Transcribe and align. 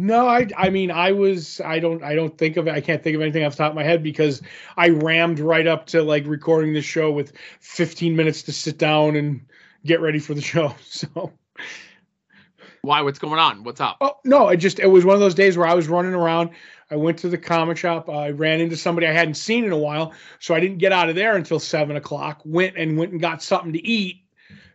No, 0.00 0.26
I 0.26 0.48
I 0.56 0.70
mean 0.70 0.90
I 0.90 1.12
was 1.12 1.60
I 1.60 1.78
don't 1.78 2.02
I 2.02 2.14
don't 2.14 2.38
think 2.38 2.56
of 2.56 2.66
it 2.66 2.70
I 2.70 2.80
can't 2.80 3.02
think 3.02 3.14
of 3.14 3.20
anything 3.20 3.44
off 3.44 3.52
the 3.52 3.58
top 3.58 3.72
of 3.72 3.76
my 3.76 3.84
head 3.84 4.02
because 4.02 4.40
I 4.78 4.88
rammed 4.88 5.40
right 5.40 5.66
up 5.66 5.84
to 5.88 6.02
like 6.02 6.26
recording 6.26 6.72
this 6.72 6.86
show 6.86 7.12
with 7.12 7.34
15 7.60 8.16
minutes 8.16 8.42
to 8.44 8.52
sit 8.52 8.78
down 8.78 9.14
and 9.14 9.42
get 9.84 10.00
ready 10.00 10.18
for 10.18 10.32
the 10.32 10.40
show. 10.52 10.74
So 10.86 11.34
Why? 12.80 13.02
What's 13.02 13.18
going 13.18 13.38
on? 13.38 13.62
What's 13.62 13.82
up? 13.82 13.98
Oh 14.00 14.16
no, 14.24 14.48
it 14.48 14.56
just 14.56 14.78
it 14.78 14.86
was 14.86 15.04
one 15.04 15.16
of 15.16 15.20
those 15.20 15.34
days 15.34 15.58
where 15.58 15.66
I 15.66 15.74
was 15.74 15.86
running 15.86 16.14
around. 16.14 16.48
I 16.90 16.96
went 16.96 17.18
to 17.18 17.28
the 17.28 17.36
comic 17.36 17.76
shop. 17.76 18.08
I 18.08 18.30
ran 18.30 18.58
into 18.60 18.78
somebody 18.78 19.06
I 19.06 19.12
hadn't 19.12 19.34
seen 19.34 19.64
in 19.64 19.72
a 19.72 19.78
while, 19.78 20.14
so 20.38 20.54
I 20.54 20.60
didn't 20.60 20.78
get 20.78 20.92
out 20.92 21.10
of 21.10 21.14
there 21.14 21.36
until 21.36 21.58
seven 21.58 21.96
o'clock. 21.96 22.40
Went 22.46 22.78
and 22.78 22.96
went 22.96 23.12
and 23.12 23.20
got 23.20 23.42
something 23.42 23.74
to 23.74 23.86
eat. 23.86 24.24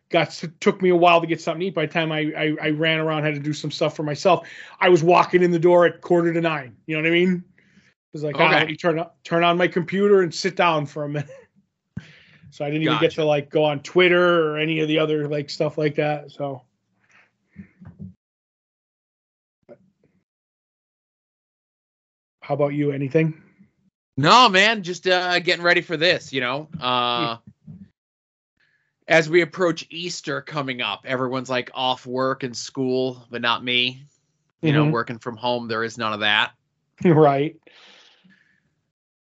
Got 0.09 0.29
took 0.59 0.81
me 0.81 0.89
a 0.89 0.95
while 0.95 1.19
to 1.21 1.27
get 1.27 1.41
something 1.41 1.61
to 1.61 1.65
eat. 1.67 1.75
By 1.75 1.87
the 1.87 1.93
time 1.93 2.11
I, 2.11 2.31
I 2.37 2.55
I 2.61 2.69
ran 2.69 2.99
around, 2.99 3.23
had 3.23 3.33
to 3.33 3.39
do 3.39 3.53
some 3.53 3.71
stuff 3.71 3.95
for 3.95 4.03
myself. 4.03 4.47
I 4.79 4.89
was 4.89 5.03
walking 5.03 5.41
in 5.41 5.51
the 5.51 5.59
door 5.59 5.85
at 5.85 6.01
quarter 6.01 6.31
to 6.31 6.41
nine. 6.41 6.75
You 6.85 6.95
know 6.95 7.01
what 7.01 7.07
I 7.07 7.11
mean? 7.11 7.43
It 7.55 8.13
was 8.13 8.23
like, 8.23 8.35
okay. 8.35 8.65
let 8.67 8.79
turn 8.79 8.99
up, 8.99 9.17
turn 9.23 9.43
on 9.43 9.57
my 9.57 9.67
computer 9.67 10.21
and 10.21 10.33
sit 10.33 10.55
down 10.55 10.85
for 10.85 11.05
a 11.05 11.09
minute. 11.09 11.29
so 12.51 12.63
I 12.63 12.69
didn't 12.69 12.83
even 12.83 12.99
get 12.99 13.11
to 13.13 13.25
like 13.25 13.49
go 13.49 13.63
on 13.63 13.79
Twitter 13.81 14.51
or 14.51 14.57
any 14.57 14.79
of 14.79 14.87
the 14.87 14.99
other 14.99 15.27
like 15.27 15.49
stuff 15.49 15.77
like 15.77 15.95
that. 15.95 16.31
So. 16.31 16.61
How 22.45 22.53
about 22.53 22.75
you? 22.75 22.91
Anything? 22.91 23.41
No, 24.17 24.49
man. 24.49 24.83
Just 24.83 25.07
uh, 25.07 25.39
getting 25.39 25.63
ready 25.63 25.81
for 25.81 25.97
this. 25.97 26.31
You 26.31 26.41
know, 26.41 26.69
uh, 26.79 27.37
as 29.07 29.29
we 29.29 29.41
approach 29.41 29.85
Easter 29.89 30.41
coming 30.41 30.81
up, 30.81 31.05
everyone's 31.05 31.49
like 31.49 31.69
off 31.73 32.05
work 32.05 32.43
and 32.43 32.55
school, 32.55 33.25
but 33.29 33.41
not 33.41 33.63
me. 33.63 34.05
You 34.61 34.71
mm-hmm. 34.71 34.85
know, 34.85 34.91
working 34.91 35.19
from 35.19 35.37
home. 35.37 35.67
There 35.67 35.83
is 35.83 35.97
none 35.97 36.13
of 36.13 36.21
that. 36.21 36.51
Right. 37.03 37.57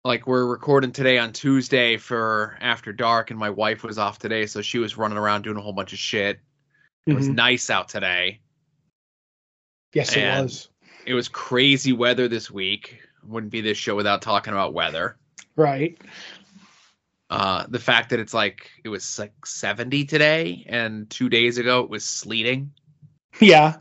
Like 0.05 0.29
we're 0.29 0.47
recording 0.47 0.93
today 0.93 1.19
on 1.19 1.33
Tuesday 1.33 1.97
for 1.97 2.57
after 2.61 2.93
dark, 2.93 3.33
and 3.33 3.41
my 3.41 3.51
wife 3.51 3.83
was 3.83 3.99
off 3.99 4.21
today, 4.21 4.47
so 4.47 4.63
she 4.63 4.79
was 4.79 4.97
running 4.97 5.19
around 5.19 5.43
doing 5.43 5.57
a 5.57 5.61
whole 5.61 5.73
bunch 5.73 5.93
of 5.93 5.99
shit. 5.99 6.39
It 7.07 7.11
mm-hmm. 7.11 7.19
was 7.19 7.29
nice 7.29 7.71
out 7.71 7.89
today. 7.89 8.39
Yes, 9.93 10.17
and 10.17 10.39
it 10.39 10.43
was. 10.45 10.69
It 11.07 11.15
was 11.15 11.29
crazy 11.29 11.93
weather 11.93 12.29
this 12.29 12.53
week 12.53 13.01
wouldn't 13.29 13.53
be 13.53 13.61
this 13.61 13.79
show 13.79 13.95
without 13.95 14.23
talking 14.23 14.53
about 14.53 14.75
weather. 14.75 15.17
Right. 15.57 15.99
Uh, 17.29 17.65
the 17.69 17.79
fact 17.79 18.11
that 18.11 18.21
it's 18.21 18.35
like 18.35 18.71
it 18.85 18.89
was 18.89 19.19
like 19.19 19.45
70 19.45 20.05
today, 20.05 20.65
and 20.69 21.11
two 21.11 21.29
days 21.29 21.59
ago 21.59 21.81
it 21.81 21.91
was 21.91 22.05
sleeting. 22.05 22.73
Yeah, 23.41 23.77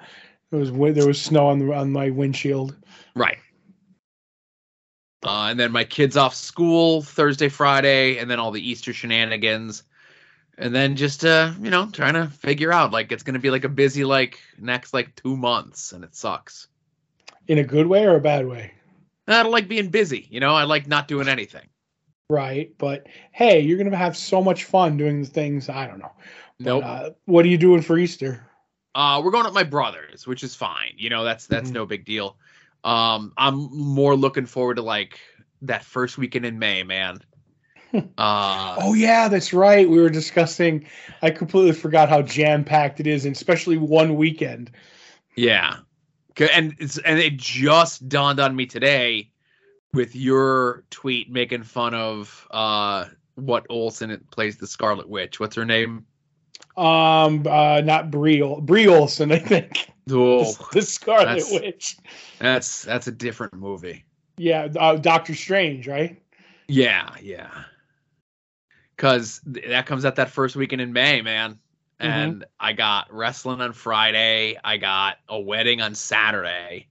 it 0.51 0.55
was 0.55 0.71
there 0.95 1.07
was 1.07 1.21
snow 1.21 1.47
on 1.47 1.59
the 1.59 1.73
on 1.73 1.91
my 1.91 2.09
windshield. 2.09 2.75
Right. 3.15 3.37
Uh, 5.23 5.47
and 5.49 5.59
then 5.59 5.71
my 5.71 5.83
kids 5.83 6.17
off 6.17 6.35
school 6.35 7.01
Thursday, 7.01 7.49
Friday, 7.49 8.17
and 8.17 8.29
then 8.29 8.39
all 8.39 8.51
the 8.51 8.67
Easter 8.67 8.93
shenanigans, 8.93 9.83
and 10.57 10.73
then 10.73 10.95
just 10.95 11.23
uh, 11.23 11.51
you 11.61 11.69
know, 11.69 11.87
trying 11.91 12.13
to 12.13 12.27
figure 12.27 12.71
out 12.71 12.91
like 12.91 13.11
it's 13.11 13.23
gonna 13.23 13.39
be 13.39 13.49
like 13.49 13.63
a 13.63 13.69
busy 13.69 14.05
like 14.05 14.39
next 14.59 14.93
like 14.93 15.15
two 15.15 15.37
months, 15.37 15.93
and 15.93 16.03
it 16.03 16.15
sucks. 16.15 16.67
In 17.47 17.59
a 17.59 17.63
good 17.63 17.85
way 17.85 18.05
or 18.05 18.15
a 18.15 18.21
bad 18.21 18.47
way? 18.47 18.71
I 19.27 19.43
don't 19.43 19.51
like 19.51 19.67
being 19.67 19.89
busy. 19.89 20.27
You 20.29 20.39
know, 20.39 20.53
I 20.53 20.63
like 20.63 20.87
not 20.87 21.07
doing 21.07 21.27
anything. 21.27 21.67
Right, 22.29 22.73
but 22.79 23.07
hey, 23.31 23.59
you're 23.59 23.77
gonna 23.77 23.95
have 23.95 24.17
so 24.17 24.41
much 24.41 24.63
fun 24.63 24.97
doing 24.97 25.21
the 25.21 25.27
things. 25.27 25.69
I 25.69 25.85
don't 25.85 25.99
know. 25.99 26.11
But, 26.59 26.65
nope. 26.65 26.83
Uh, 26.83 27.09
what 27.25 27.45
are 27.45 27.49
you 27.49 27.57
doing 27.57 27.81
for 27.81 27.97
Easter? 27.97 28.47
Uh, 28.95 29.21
we're 29.23 29.31
going 29.31 29.45
with 29.45 29.53
my 29.53 29.63
brothers, 29.63 30.25
which 30.25 30.43
is 30.43 30.55
fine. 30.55 30.93
You 30.97 31.09
know, 31.09 31.23
that's 31.23 31.45
that's 31.45 31.67
mm-hmm. 31.67 31.75
no 31.75 31.85
big 31.85 32.05
deal. 32.05 32.37
Um, 32.83 33.33
I'm 33.37 33.69
more 33.71 34.15
looking 34.15 34.45
forward 34.45 34.75
to 34.75 34.81
like 34.81 35.19
that 35.61 35.83
first 35.83 36.17
weekend 36.17 36.45
in 36.45 36.59
May, 36.59 36.83
man. 36.83 37.19
Uh, 38.17 38.75
oh 38.81 38.93
yeah, 38.93 39.29
that's 39.29 39.53
right. 39.53 39.89
We 39.89 40.01
were 40.01 40.09
discussing. 40.09 40.85
I 41.21 41.29
completely 41.29 41.71
forgot 41.71 42.09
how 42.09 42.21
jam 42.23 42.65
packed 42.65 42.99
it 42.99 43.07
is, 43.07 43.23
and 43.23 43.33
especially 43.33 43.77
one 43.77 44.15
weekend. 44.15 44.69
Yeah, 45.37 45.77
and 46.51 46.75
it's 46.77 46.97
and 46.97 47.19
it 47.19 47.37
just 47.37 48.09
dawned 48.09 48.41
on 48.41 48.53
me 48.53 48.65
today 48.65 49.31
with 49.95 50.15
your 50.15 50.83
tweet 50.89 51.31
making 51.31 51.63
fun 51.63 51.93
of 51.93 52.47
uh 52.51 53.05
what 53.35 53.65
Olsen 53.69 54.25
plays 54.31 54.57
the 54.57 54.67
Scarlet 54.67 55.09
Witch. 55.09 55.39
What's 55.39 55.55
her 55.55 55.65
name? 55.65 56.05
Um, 56.77 57.45
uh, 57.47 57.81
not 57.81 58.11
Brie 58.11 58.41
Bree 58.61 58.87
Olsen, 58.87 59.31
I 59.31 59.39
think. 59.39 59.91
Oh, 60.09 60.43
the, 60.53 60.67
the 60.73 60.81
Scarlet 60.81 61.25
that's, 61.25 61.51
Witch. 61.51 61.97
That's 62.39 62.83
that's 62.83 63.07
a 63.07 63.11
different 63.11 63.53
movie. 63.53 64.05
Yeah, 64.37 64.67
uh, 64.77 64.97
Doctor 64.97 65.33
Strange, 65.33 65.87
right? 65.87 66.21
Yeah, 66.67 67.09
yeah. 67.21 67.63
Because 68.95 69.41
that 69.45 69.85
comes 69.85 70.05
out 70.05 70.15
that 70.15 70.29
first 70.29 70.55
weekend 70.55 70.81
in 70.81 70.93
May, 70.93 71.21
man. 71.21 71.59
Mm-hmm. 71.99 72.11
and 72.11 72.33
mm-hmm. 72.35 72.43
I 72.59 72.73
got 72.73 73.13
wrestling 73.13 73.61
on 73.61 73.71
Friday. 73.71 74.59
I 74.61 74.75
got 74.77 75.17
a 75.29 75.39
wedding 75.39 75.81
on 75.81 75.95
Saturday. 75.95 76.87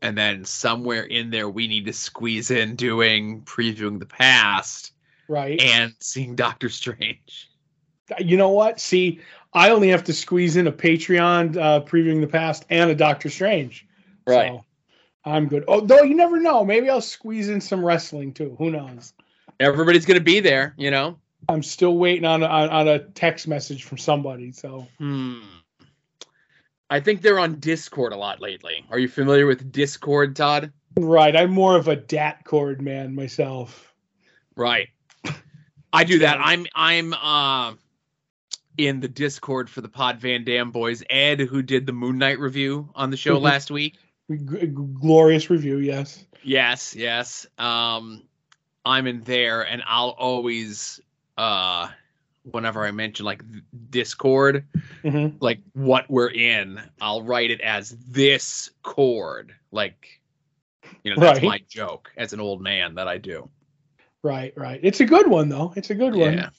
And 0.00 0.16
then 0.16 0.44
somewhere 0.44 1.02
in 1.02 1.30
there, 1.30 1.48
we 1.48 1.66
need 1.66 1.86
to 1.86 1.92
squeeze 1.92 2.50
in 2.50 2.76
doing 2.76 3.42
previewing 3.42 3.98
the 3.98 4.06
past. 4.06 4.92
Right. 5.28 5.60
And 5.60 5.94
seeing 6.00 6.36
Doctor 6.36 6.68
Strange. 6.68 7.50
You 8.18 8.36
know 8.36 8.50
what? 8.50 8.80
See, 8.80 9.20
I 9.52 9.70
only 9.70 9.88
have 9.88 10.04
to 10.04 10.12
squeeze 10.12 10.56
in 10.56 10.66
a 10.66 10.72
Patreon 10.72 11.56
uh, 11.56 11.80
previewing 11.84 12.20
the 12.20 12.26
past 12.26 12.64
and 12.70 12.90
a 12.90 12.94
Doctor 12.94 13.28
Strange. 13.28 13.86
Right. 14.26 14.52
So 14.52 14.64
I'm 15.24 15.48
good. 15.48 15.64
Oh, 15.68 15.80
though 15.80 16.02
you 16.02 16.14
never 16.14 16.40
know. 16.40 16.64
Maybe 16.64 16.88
I'll 16.88 17.00
squeeze 17.00 17.48
in 17.48 17.60
some 17.60 17.84
wrestling 17.84 18.32
too. 18.32 18.54
Who 18.58 18.70
knows? 18.70 19.12
Everybody's 19.60 20.06
going 20.06 20.18
to 20.18 20.24
be 20.24 20.40
there, 20.40 20.74
you 20.78 20.90
know? 20.90 21.18
I'm 21.48 21.62
still 21.62 21.96
waiting 21.96 22.24
on, 22.24 22.42
on, 22.42 22.68
on 22.68 22.88
a 22.88 23.00
text 23.00 23.48
message 23.48 23.84
from 23.84 23.98
somebody. 23.98 24.52
So, 24.52 24.86
hmm. 24.98 25.40
I 26.90 27.00
think 27.00 27.20
they're 27.20 27.38
on 27.38 27.60
Discord 27.60 28.12
a 28.12 28.16
lot 28.16 28.40
lately. 28.40 28.84
Are 28.90 28.98
you 28.98 29.08
familiar 29.08 29.46
with 29.46 29.70
Discord, 29.72 30.36
Todd? 30.36 30.72
Right. 30.96 31.36
I'm 31.36 31.50
more 31.50 31.76
of 31.76 31.88
a 31.88 31.96
Datcord 31.96 32.80
man 32.80 33.14
myself. 33.14 33.92
Right. 34.56 34.88
I 35.92 36.04
do 36.04 36.20
that. 36.20 36.38
I'm 36.40 36.66
I'm 36.74 37.14
uh 37.14 37.74
in 38.76 39.00
the 39.00 39.08
Discord 39.08 39.68
for 39.68 39.80
the 39.80 39.88
Pod 39.88 40.18
Van 40.18 40.44
Dam 40.44 40.70
boys. 40.70 41.02
Ed, 41.08 41.40
who 41.40 41.62
did 41.62 41.86
the 41.86 41.92
Moon 41.92 42.18
Knight 42.18 42.38
review 42.38 42.90
on 42.94 43.10
the 43.10 43.16
show 43.16 43.36
mm-hmm. 43.36 43.44
last 43.44 43.70
week. 43.70 43.96
G- 44.30 44.66
glorious 44.66 45.50
review, 45.50 45.78
yes. 45.78 46.24
Yes, 46.42 46.94
yes. 46.94 47.46
Um, 47.58 48.22
I'm 48.84 49.06
in 49.06 49.22
there, 49.22 49.62
and 49.62 49.82
I'll 49.86 50.10
always 50.10 51.00
uh 51.36 51.88
whenever 52.50 52.84
I 52.84 52.90
mention 52.90 53.24
like 53.26 53.42
Discord, 53.90 54.66
mm-hmm. 55.02 55.36
like 55.40 55.60
what 55.72 56.08
we're 56.08 56.30
in, 56.30 56.80
I'll 57.00 57.22
write 57.22 57.50
it 57.50 57.60
as 57.60 57.90
this 57.90 58.70
chord. 58.82 59.54
Like, 59.70 60.20
you 61.04 61.14
know, 61.14 61.20
that's 61.20 61.40
right. 61.40 61.48
my 61.48 61.60
joke 61.68 62.10
as 62.16 62.32
an 62.32 62.40
old 62.40 62.60
man 62.60 62.96
that 62.96 63.08
I 63.08 63.18
do. 63.18 63.48
Right, 64.22 64.52
right. 64.56 64.80
It's 64.82 65.00
a 65.00 65.06
good 65.06 65.28
one 65.28 65.48
though. 65.48 65.72
It's 65.76 65.90
a 65.90 65.94
good 65.94 66.14
one. 66.14 66.34
Yeah. 66.34 66.50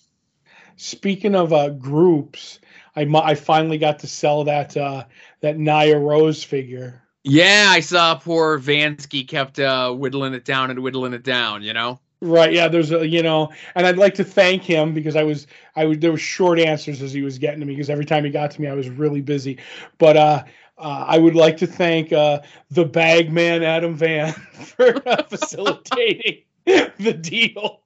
Speaking 0.77 1.35
of 1.35 1.51
uh, 1.51 1.69
groups, 1.69 2.59
I 2.95 3.01
I 3.01 3.35
finally 3.35 3.77
got 3.77 3.99
to 3.99 4.07
sell 4.07 4.45
that 4.45 4.77
uh, 4.77 5.05
that 5.41 5.57
Nia 5.57 5.99
Rose 5.99 6.43
figure. 6.43 7.03
Yeah, 7.23 7.67
I 7.69 7.81
saw 7.81 8.15
poor 8.15 8.57
Vansky 8.59 9.27
kept 9.27 9.59
uh, 9.59 9.91
whittling 9.91 10.33
it 10.33 10.45
down 10.45 10.71
and 10.71 10.79
whittling 10.79 11.13
it 11.13 11.23
down. 11.23 11.63
You 11.63 11.73
know. 11.73 11.99
Right. 12.21 12.51
Yeah. 12.51 12.67
There's 12.67 12.91
a, 12.91 13.07
you 13.07 13.23
know, 13.23 13.49
and 13.75 13.87
I'd 13.87 13.97
like 13.97 14.13
to 14.15 14.25
thank 14.25 14.61
him 14.63 14.93
because 14.93 15.15
I 15.15 15.23
was, 15.23 15.47
I 15.75 15.85
was, 15.85 15.99
there 15.99 16.11
were 16.11 16.17
short 16.17 16.59
answers 16.59 17.01
as 17.01 17.13
he 17.13 17.21
was 17.21 17.37
getting 17.37 17.61
to 17.61 17.65
me 17.65 17.75
because 17.75 17.89
every 17.89 18.03
time 18.05 18.25
he 18.25 18.29
got 18.29 18.51
to 18.51 18.61
me, 18.61 18.67
I 18.67 18.73
was 18.73 18.89
really 18.89 19.21
busy. 19.21 19.57
But, 19.97 20.17
uh, 20.17 20.43
uh, 20.77 21.05
I 21.07 21.17
would 21.17 21.35
like 21.35 21.57
to 21.57 21.67
thank 21.67 22.11
uh, 22.13 22.41
the 22.71 22.85
bag 22.85 23.31
man 23.31 23.63
Adam 23.63 23.95
Van 23.95 24.31
for 24.53 25.01
uh, 25.07 25.23
facilitating 25.23 26.43
the 26.65 27.13
deal. 27.21 27.81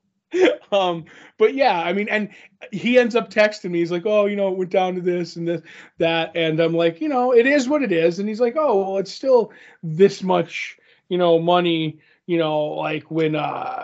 Um, 0.71 1.05
but 1.37 1.53
yeah, 1.53 1.79
I 1.81 1.93
mean, 1.93 2.07
and 2.09 2.29
he 2.71 2.97
ends 2.97 3.15
up 3.15 3.29
texting 3.29 3.71
me. 3.71 3.79
He's 3.79 3.91
like, 3.91 4.05
"Oh, 4.05 4.25
you 4.25 4.35
know, 4.35 4.51
it 4.51 4.57
went 4.57 4.71
down 4.71 4.95
to 4.95 5.01
this 5.01 5.35
and 5.35 5.47
this, 5.47 5.61
that," 5.99 6.31
and 6.35 6.59
I'm 6.59 6.73
like, 6.73 7.01
"You 7.01 7.09
know, 7.09 7.33
it 7.33 7.45
is 7.45 7.67
what 7.69 7.83
it 7.83 7.91
is." 7.91 8.19
And 8.19 8.27
he's 8.27 8.39
like, 8.39 8.55
"Oh, 8.57 8.79
well, 8.81 8.97
it's 8.97 9.11
still 9.11 9.51
this 9.83 10.23
much, 10.23 10.77
you 11.09 11.17
know, 11.17 11.39
money." 11.39 11.99
You 12.25 12.37
know, 12.37 12.59
like 12.65 13.11
when 13.11 13.35
uh, 13.35 13.83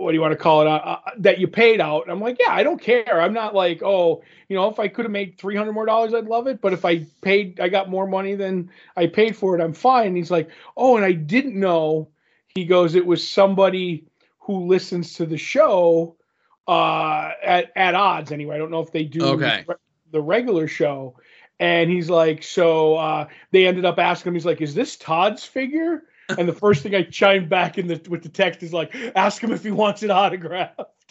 what 0.00 0.10
do 0.10 0.14
you 0.14 0.20
want 0.20 0.32
to 0.32 0.36
call 0.36 0.62
it 0.62 0.66
uh, 0.66 0.76
uh, 0.76 0.98
that 1.18 1.38
you 1.38 1.46
paid 1.46 1.80
out 1.80 2.08
i'm 2.10 2.20
like 2.20 2.36
yeah 2.40 2.52
i 2.52 2.62
don't 2.62 2.80
care 2.80 3.20
i'm 3.20 3.32
not 3.32 3.54
like 3.54 3.82
oh 3.82 4.22
you 4.48 4.56
know 4.56 4.68
if 4.68 4.78
i 4.78 4.88
could 4.88 5.04
have 5.04 5.12
made 5.12 5.38
300 5.38 5.72
more 5.72 5.86
dollars 5.86 6.14
i'd 6.14 6.26
love 6.26 6.46
it 6.46 6.60
but 6.60 6.72
if 6.72 6.84
i 6.84 7.04
paid 7.22 7.60
i 7.60 7.68
got 7.68 7.88
more 7.88 8.06
money 8.06 8.34
than 8.34 8.70
i 8.96 9.06
paid 9.06 9.36
for 9.36 9.58
it 9.58 9.62
i'm 9.62 9.72
fine 9.72 10.08
and 10.08 10.16
he's 10.16 10.30
like 10.30 10.48
oh 10.76 10.96
and 10.96 11.04
i 11.04 11.12
didn't 11.12 11.58
know 11.58 12.08
he 12.48 12.64
goes 12.64 12.94
it 12.94 13.06
was 13.06 13.26
somebody 13.26 14.04
who 14.38 14.66
listens 14.66 15.14
to 15.14 15.26
the 15.26 15.38
show 15.38 16.16
uh 16.66 17.30
at 17.42 17.70
at 17.76 17.94
odds 17.94 18.32
anyway 18.32 18.54
i 18.54 18.58
don't 18.58 18.70
know 18.70 18.80
if 18.80 18.92
they 18.92 19.04
do 19.04 19.24
okay. 19.24 19.64
the 20.12 20.20
regular 20.20 20.66
show 20.66 21.14
and 21.60 21.90
he's 21.90 22.08
like, 22.08 22.42
so 22.42 22.96
uh, 22.96 23.28
they 23.50 23.66
ended 23.66 23.84
up 23.84 23.98
asking 23.98 24.30
him. 24.30 24.34
He's 24.34 24.46
like, 24.46 24.62
is 24.62 24.74
this 24.74 24.96
Todd's 24.96 25.44
figure? 25.44 26.04
And 26.38 26.48
the 26.48 26.52
first 26.52 26.82
thing 26.82 26.94
I 26.94 27.02
chimed 27.02 27.48
back 27.48 27.78
in 27.78 27.86
the 27.86 28.00
with 28.08 28.22
the 28.22 28.28
text 28.28 28.62
is 28.62 28.72
like, 28.72 28.94
ask 29.14 29.42
him 29.42 29.52
if 29.52 29.62
he 29.62 29.70
wants 29.70 30.02
it 30.02 30.10
autographed. 30.10 30.80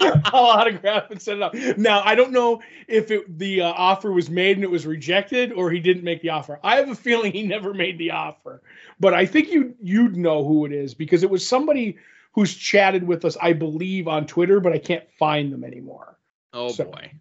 I'll 0.00 0.44
autograph 0.46 1.10
and 1.10 1.20
send 1.20 1.38
it 1.38 1.42
up. 1.42 1.78
Now 1.78 2.02
I 2.04 2.14
don't 2.14 2.32
know 2.32 2.62
if 2.88 3.10
it, 3.10 3.38
the 3.38 3.62
uh, 3.62 3.72
offer 3.72 4.12
was 4.12 4.30
made 4.30 4.56
and 4.56 4.64
it 4.64 4.70
was 4.70 4.86
rejected, 4.86 5.52
or 5.52 5.70
he 5.70 5.80
didn't 5.80 6.04
make 6.04 6.22
the 6.22 6.30
offer. 6.30 6.60
I 6.62 6.76
have 6.76 6.88
a 6.88 6.94
feeling 6.94 7.32
he 7.32 7.42
never 7.42 7.74
made 7.74 7.98
the 7.98 8.10
offer, 8.10 8.62
but 9.00 9.14
I 9.14 9.26
think 9.26 9.50
you 9.50 9.74
you'd 9.80 10.16
know 10.16 10.44
who 10.44 10.66
it 10.66 10.72
is 10.72 10.94
because 10.94 11.22
it 11.22 11.30
was 11.30 11.46
somebody 11.46 11.96
who's 12.32 12.54
chatted 12.54 13.06
with 13.06 13.24
us, 13.24 13.36
I 13.40 13.54
believe, 13.54 14.08
on 14.08 14.26
Twitter, 14.26 14.60
but 14.60 14.72
I 14.72 14.78
can't 14.78 15.10
find 15.18 15.52
them 15.52 15.64
anymore. 15.64 16.18
Oh 16.52 16.68
so, 16.68 16.84
boy! 16.84 17.12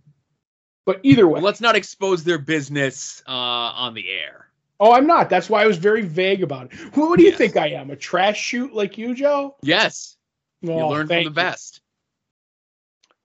But 0.86 1.00
either 1.04 1.28
way, 1.28 1.36
well, 1.36 1.44
let's 1.44 1.62
not 1.62 1.76
expose 1.76 2.24
their 2.24 2.38
business 2.38 3.24
uh, 3.28 3.32
on 3.32 3.94
the 3.94 4.10
air. 4.10 4.48
Oh, 4.80 4.94
I'm 4.94 5.08
not. 5.08 5.30
That's 5.30 5.50
why 5.50 5.64
I 5.64 5.68
was 5.68 5.78
very 5.78 6.02
vague 6.02 6.44
about 6.44 6.74
it. 6.74 6.74
Who 6.94 7.16
do 7.16 7.24
you 7.24 7.30
yes. 7.30 7.38
think 7.38 7.58
I 7.58 7.70
am? 7.70 7.92
A 7.92 7.96
trash 7.96 8.40
shoot 8.40 8.74
like 8.74 8.98
you, 8.98 9.16
Joe? 9.16 9.56
Yes. 9.62 10.18
Oh, 10.64 10.78
you 10.78 10.88
learn 10.88 11.08
from 11.08 11.18
the 11.18 11.24
you. 11.24 11.30
best. 11.30 11.82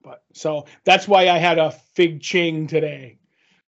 But 0.03 0.23
so 0.33 0.65
that's 0.83 1.07
why 1.07 1.29
I 1.29 1.37
had 1.37 1.59
a 1.59 1.71
fig 1.71 2.21
ching 2.21 2.67
today. 2.67 3.19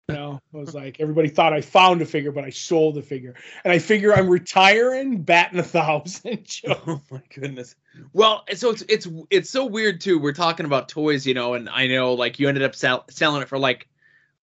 You 0.08 0.14
know, 0.14 0.40
I 0.54 0.56
was 0.56 0.74
like, 0.74 1.00
everybody 1.00 1.28
thought 1.28 1.52
I 1.52 1.60
found 1.60 2.02
a 2.02 2.06
figure, 2.06 2.32
but 2.32 2.44
I 2.44 2.50
sold 2.50 2.98
a 2.98 3.02
figure. 3.02 3.34
And 3.64 3.72
I 3.72 3.78
figure 3.78 4.14
I'm 4.14 4.28
retiring, 4.28 5.22
batting 5.22 5.58
a 5.58 5.64
thousand. 5.64 6.44
Joe. 6.44 6.80
oh 6.86 7.00
my 7.10 7.22
goodness. 7.34 7.74
Well, 8.12 8.44
so 8.54 8.70
it's 8.70 8.82
it's 8.88 9.08
it's 9.30 9.50
so 9.50 9.66
weird 9.66 10.00
too. 10.00 10.18
We're 10.18 10.32
talking 10.32 10.66
about 10.66 10.88
toys, 10.88 11.26
you 11.26 11.34
know, 11.34 11.54
and 11.54 11.68
I 11.68 11.88
know 11.88 12.14
like 12.14 12.38
you 12.38 12.48
ended 12.48 12.62
up 12.62 12.74
sell, 12.74 13.04
selling 13.10 13.42
it 13.42 13.48
for 13.48 13.58
like 13.58 13.88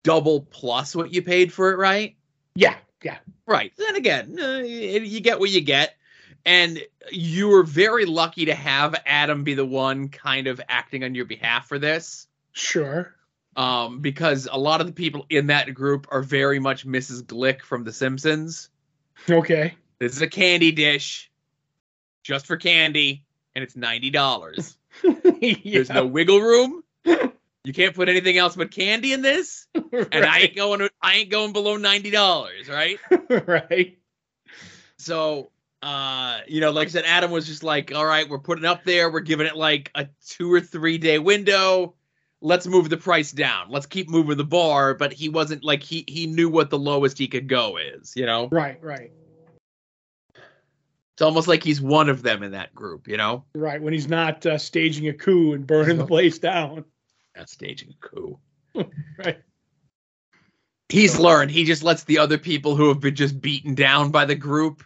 double 0.03 0.43
plus 0.43 0.95
what 0.95 1.13
you 1.13 1.23
paid 1.23 1.53
for 1.53 1.73
it, 1.73 1.79
right? 1.79 2.17
Yeah, 2.55 2.77
yeah. 3.03 3.19
Right. 3.47 3.73
Then 3.77 3.97
again, 3.97 4.39
uh, 4.39 4.59
you 4.59 5.21
get 5.21 5.41
what 5.41 5.51
you 5.51 5.61
get. 5.61 5.95
And 6.45 6.81
you 7.11 7.49
were 7.49 7.63
very 7.63 8.05
lucky 8.05 8.47
to 8.47 8.55
have 8.55 9.01
Adam 9.07 9.45
be 9.45 9.55
the 9.55 9.65
one 9.65 10.09
kind 10.09 10.49
of 10.49 10.61
acting 10.69 11.05
on 11.05 11.15
your 11.15 11.25
behalf 11.25 11.69
for 11.69 11.79
this. 11.79 12.27
Sure. 12.53 13.15
Um, 13.55 14.01
because 14.01 14.49
a 14.51 14.59
lot 14.59 14.81
of 14.81 14.87
the 14.87 14.93
people 14.93 15.27
in 15.31 15.49
that 15.49 15.73
group 15.73 16.09
are 16.11 16.23
very 16.23 16.59
much 16.59 16.87
Mrs. 16.87 17.23
Glick 17.23 17.63
from 17.63 17.85
The 17.85 17.93
Simpsons. 17.93 18.71
Okay. 19.31 19.75
This 19.99 20.17
is 20.17 20.23
a 20.23 20.27
candy 20.27 20.73
dish 20.73 21.31
just 22.25 22.47
for 22.47 22.57
candy, 22.57 23.25
and 23.55 23.63
it's 23.63 23.77
ninety 23.77 24.11
dollars. 24.11 24.77
yeah. 25.05 25.55
There's 25.65 25.91
no 25.91 26.07
wiggle 26.07 26.41
room. 26.41 26.83
You 27.65 27.73
can't 27.73 27.95
put 27.95 28.09
anything 28.09 28.39
else 28.39 28.57
but 28.57 28.73
candy 28.73 29.13
in 29.13 29.23
this, 29.23 29.67
right. 29.93 30.09
and 30.11 30.25
I 30.25 30.41
ain't 30.41 30.57
going. 30.57 30.89
I 31.01 31.15
ain't 31.15 31.31
going 31.31 31.53
below 31.53 31.77
ninety 31.77 32.11
dollars, 32.11 32.69
right? 32.69 32.99
right. 33.47 33.99
So 34.99 35.53
uh, 35.83 36.39
you 36.47 36.61
know, 36.61 36.71
like 36.71 36.89
I 36.89 36.91
said, 36.91 37.05
Adam 37.07 37.31
was 37.31 37.47
just 37.47 37.65
like, 37.65 37.93
all 37.93 38.07
right, 38.07 38.29
we're 38.29 38.39
putting 38.39 38.65
up 38.65 38.85
there. 38.85 39.11
We're 39.11 39.21
giving 39.21 39.47
it 39.47 39.57
like 39.57 39.91
a 39.95 40.07
two 40.27 40.53
or 40.53 40.61
three 40.61 40.97
day 40.97 41.19
window. 41.19 41.95
Let's 42.41 42.67
move 42.67 42.89
the 42.89 42.97
price 42.97 43.33
down. 43.33 43.71
Let's 43.71 43.87
keep 43.87 44.09
moving 44.09 44.37
the 44.37 44.45
bar. 44.45 44.95
But 44.95 45.13
he 45.13 45.29
wasn't 45.29 45.65
like 45.65 45.83
he 45.83 46.05
he 46.07 46.27
knew 46.27 46.49
what 46.49 46.71
the 46.71 46.79
lowest 46.79 47.19
he 47.19 47.27
could 47.27 47.49
go 47.49 47.79
is. 47.79 48.13
You 48.17 48.27
know. 48.27 48.49
Right. 48.51 48.83
Right. 48.83 49.11
It's 51.15 51.23
almost 51.23 51.47
like 51.47 51.63
he's 51.63 51.81
one 51.81 52.09
of 52.09 52.23
them 52.23 52.43
in 52.43 52.53
that 52.53 52.75
group. 52.75 53.09
You 53.09 53.17
know. 53.17 53.45
Right. 53.55 53.83
When 53.83 53.93
he's 53.93 54.09
not 54.09 54.47
uh, 54.47 54.59
staging 54.59 55.09
a 55.09 55.13
coup 55.13 55.53
and 55.53 55.67
burning 55.67 55.99
the 55.99 56.07
place 56.15 56.39
down. 56.39 56.85
Not 57.37 57.49
staging 57.49 57.91
a 57.91 58.07
coup. 58.07 58.39
right. 59.19 59.39
He's 60.89 61.19
learned. 61.19 61.51
He 61.51 61.65
just 61.65 61.83
lets 61.83 62.05
the 62.05 62.19
other 62.19 62.39
people 62.39 62.77
who 62.77 62.89
have 62.89 63.01
been 63.01 63.15
just 63.15 63.41
beaten 63.41 63.75
down 63.75 64.11
by 64.11 64.27
the 64.27 64.35
group 64.35 64.85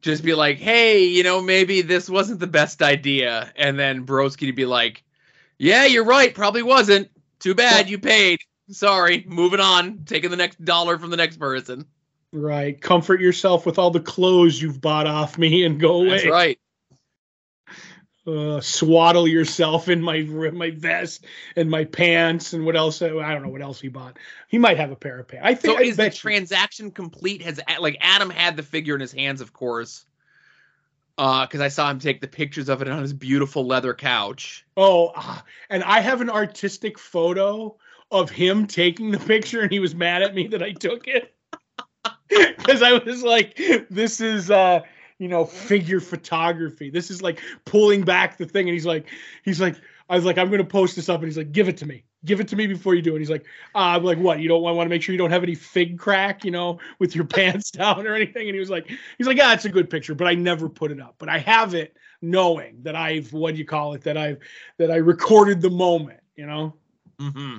just 0.00 0.22
be 0.22 0.34
like, 0.34 0.58
hey, 0.58 1.04
you 1.04 1.22
know, 1.22 1.40
maybe 1.40 1.82
this 1.82 2.08
wasn't 2.08 2.40
the 2.40 2.46
best 2.46 2.82
idea. 2.82 3.52
And 3.56 3.78
then 3.78 4.06
Broski 4.06 4.46
to 4.46 4.52
be 4.52 4.66
like, 4.66 5.02
yeah, 5.58 5.86
you're 5.86 6.04
right. 6.04 6.34
Probably 6.34 6.62
wasn't. 6.62 7.10
Too 7.40 7.54
bad 7.54 7.90
you 7.90 7.98
paid. 7.98 8.38
Sorry. 8.70 9.24
Moving 9.26 9.60
on. 9.60 10.04
Taking 10.04 10.30
the 10.30 10.36
next 10.36 10.62
dollar 10.64 10.98
from 10.98 11.10
the 11.10 11.16
next 11.16 11.38
person. 11.38 11.86
Right. 12.32 12.80
Comfort 12.80 13.20
yourself 13.20 13.64
with 13.66 13.78
all 13.78 13.90
the 13.90 14.00
clothes 14.00 14.60
you've 14.60 14.80
bought 14.80 15.06
off 15.06 15.38
me 15.38 15.64
and 15.64 15.80
go 15.80 16.02
away. 16.02 16.08
That's 16.10 16.26
right. 16.26 16.58
Uh, 18.26 18.58
swaddle 18.58 19.28
yourself 19.28 19.88
in 19.90 20.00
my 20.00 20.20
my 20.22 20.70
vest 20.70 21.26
and 21.56 21.70
my 21.70 21.84
pants 21.84 22.54
and 22.54 22.64
what 22.64 22.74
else? 22.74 23.02
I 23.02 23.08
don't 23.08 23.42
know 23.42 23.50
what 23.50 23.60
else 23.60 23.78
he 23.80 23.88
bought. 23.88 24.18
He 24.48 24.56
might 24.56 24.78
have 24.78 24.90
a 24.90 24.96
pair 24.96 25.18
of 25.18 25.28
pants. 25.28 25.44
I 25.46 25.54
think. 25.54 25.78
So 25.78 25.84
I 25.84 25.86
is 25.86 25.96
the 25.96 26.08
transaction 26.08 26.90
complete? 26.90 27.42
Has 27.42 27.60
like 27.78 27.98
Adam 28.00 28.30
had 28.30 28.56
the 28.56 28.62
figure 28.62 28.94
in 28.94 29.02
his 29.02 29.12
hands, 29.12 29.42
of 29.42 29.52
course, 29.52 30.06
Uh 31.18 31.44
because 31.44 31.60
uh, 31.60 31.64
I 31.64 31.68
saw 31.68 31.90
him 31.90 31.98
take 31.98 32.22
the 32.22 32.28
pictures 32.28 32.70
of 32.70 32.80
it 32.80 32.88
on 32.88 33.02
his 33.02 33.12
beautiful 33.12 33.66
leather 33.66 33.92
couch. 33.92 34.64
Oh, 34.74 35.12
uh, 35.14 35.40
and 35.68 35.84
I 35.84 36.00
have 36.00 36.22
an 36.22 36.30
artistic 36.30 36.98
photo 36.98 37.76
of 38.10 38.30
him 38.30 38.66
taking 38.66 39.10
the 39.10 39.18
picture, 39.18 39.60
and 39.60 39.70
he 39.70 39.80
was 39.80 39.94
mad 39.94 40.22
at 40.22 40.34
me 40.34 40.46
that 40.46 40.62
I 40.62 40.72
took 40.72 41.08
it 41.08 41.34
because 42.28 42.80
I 42.80 42.94
was 43.04 43.22
like, 43.22 43.56
"This 43.90 44.22
is." 44.22 44.50
uh 44.50 44.80
you 45.18 45.28
know, 45.28 45.44
figure 45.44 46.00
photography. 46.00 46.90
This 46.90 47.10
is 47.10 47.22
like 47.22 47.40
pulling 47.64 48.02
back 48.02 48.36
the 48.36 48.46
thing. 48.46 48.68
And 48.68 48.74
he's 48.74 48.86
like, 48.86 49.06
he's 49.44 49.60
like, 49.60 49.76
I 50.08 50.16
was 50.16 50.24
like, 50.24 50.36
I'm 50.36 50.50
gonna 50.50 50.64
post 50.64 50.96
this 50.96 51.08
up, 51.08 51.20
and 51.20 51.28
he's 51.28 51.38
like, 51.38 51.52
give 51.52 51.68
it 51.68 51.78
to 51.78 51.86
me, 51.86 52.04
give 52.24 52.38
it 52.40 52.48
to 52.48 52.56
me 52.56 52.66
before 52.66 52.94
you 52.94 53.00
do 53.00 53.16
it. 53.16 53.20
He's 53.20 53.30
like, 53.30 53.46
uh, 53.74 53.96
I'm 53.96 54.04
like, 54.04 54.18
what? 54.18 54.38
You 54.38 54.48
don't 54.48 54.62
want, 54.62 54.84
to 54.84 54.90
make 54.90 55.02
sure 55.02 55.14
you 55.14 55.18
don't 55.18 55.30
have 55.30 55.42
any 55.42 55.54
fig 55.54 55.98
crack, 55.98 56.44
you 56.44 56.50
know, 56.50 56.78
with 56.98 57.14
your 57.14 57.24
pants 57.24 57.70
down 57.70 58.06
or 58.06 58.14
anything. 58.14 58.48
And 58.48 58.54
he 58.54 58.60
was 58.60 58.70
like, 58.70 58.90
he's 59.16 59.26
like, 59.26 59.38
yeah, 59.38 59.54
it's 59.54 59.64
a 59.64 59.70
good 59.70 59.88
picture, 59.88 60.14
but 60.14 60.26
I 60.26 60.34
never 60.34 60.68
put 60.68 60.90
it 60.90 61.00
up. 61.00 61.14
But 61.18 61.30
I 61.30 61.38
have 61.38 61.74
it, 61.74 61.96
knowing 62.20 62.82
that 62.82 62.96
I've, 62.96 63.32
what 63.32 63.54
do 63.54 63.58
you 63.58 63.64
call 63.64 63.94
it, 63.94 64.02
that 64.02 64.18
I've, 64.18 64.38
that 64.76 64.90
I 64.90 64.96
recorded 64.96 65.62
the 65.62 65.70
moment, 65.70 66.20
you 66.36 66.46
know. 66.46 66.74
Mm-hmm. 67.18 67.58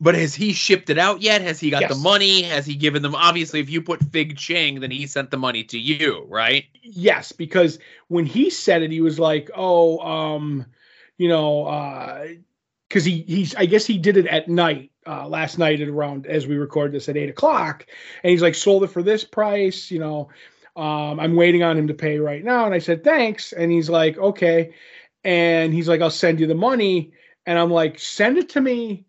But 0.00 0.14
has 0.14 0.34
he 0.34 0.52
shipped 0.52 0.90
it 0.90 0.98
out 0.98 1.22
yet? 1.22 1.42
Has 1.42 1.58
he 1.58 1.70
got 1.70 1.80
yes. 1.82 1.90
the 1.90 2.00
money? 2.00 2.42
Has 2.42 2.64
he 2.64 2.76
given 2.76 3.02
them? 3.02 3.16
Obviously, 3.16 3.58
if 3.58 3.68
you 3.68 3.82
put 3.82 4.02
Fig 4.12 4.36
Ching, 4.36 4.78
then 4.80 4.92
he 4.92 5.06
sent 5.08 5.32
the 5.32 5.36
money 5.36 5.64
to 5.64 5.78
you, 5.78 6.24
right? 6.28 6.66
Yes, 6.82 7.32
because 7.32 7.80
when 8.06 8.24
he 8.24 8.48
said 8.48 8.82
it, 8.82 8.92
he 8.92 9.00
was 9.00 9.18
like, 9.18 9.50
"Oh, 9.56 9.98
um, 9.98 10.66
you 11.16 11.28
know, 11.28 11.64
because 12.88 13.06
uh, 13.06 13.10
he 13.10 13.24
he's 13.26 13.56
I 13.56 13.66
guess 13.66 13.86
he 13.86 13.98
did 13.98 14.16
it 14.16 14.28
at 14.28 14.48
night 14.48 14.92
uh, 15.04 15.26
last 15.26 15.58
night 15.58 15.80
at 15.80 15.88
around 15.88 16.26
as 16.26 16.46
we 16.46 16.56
record 16.56 16.92
this 16.92 17.08
at 17.08 17.16
eight 17.16 17.30
o'clock, 17.30 17.84
and 18.22 18.30
he's 18.30 18.42
like, 18.42 18.54
sold 18.54 18.84
it 18.84 18.88
for 18.88 19.02
this 19.02 19.24
price, 19.24 19.90
you 19.90 19.98
know." 19.98 20.28
Um, 20.76 21.18
I'm 21.18 21.34
waiting 21.34 21.64
on 21.64 21.76
him 21.76 21.88
to 21.88 21.94
pay 21.94 22.20
right 22.20 22.44
now, 22.44 22.64
and 22.64 22.72
I 22.72 22.78
said 22.78 23.02
thanks, 23.02 23.52
and 23.52 23.72
he's 23.72 23.90
like, 23.90 24.16
okay, 24.16 24.74
and 25.24 25.74
he's 25.74 25.88
like, 25.88 26.00
I'll 26.00 26.08
send 26.08 26.38
you 26.38 26.46
the 26.46 26.54
money, 26.54 27.10
and 27.46 27.58
I'm 27.58 27.72
like, 27.72 27.98
send 27.98 28.38
it 28.38 28.50
to 28.50 28.60
me 28.60 29.07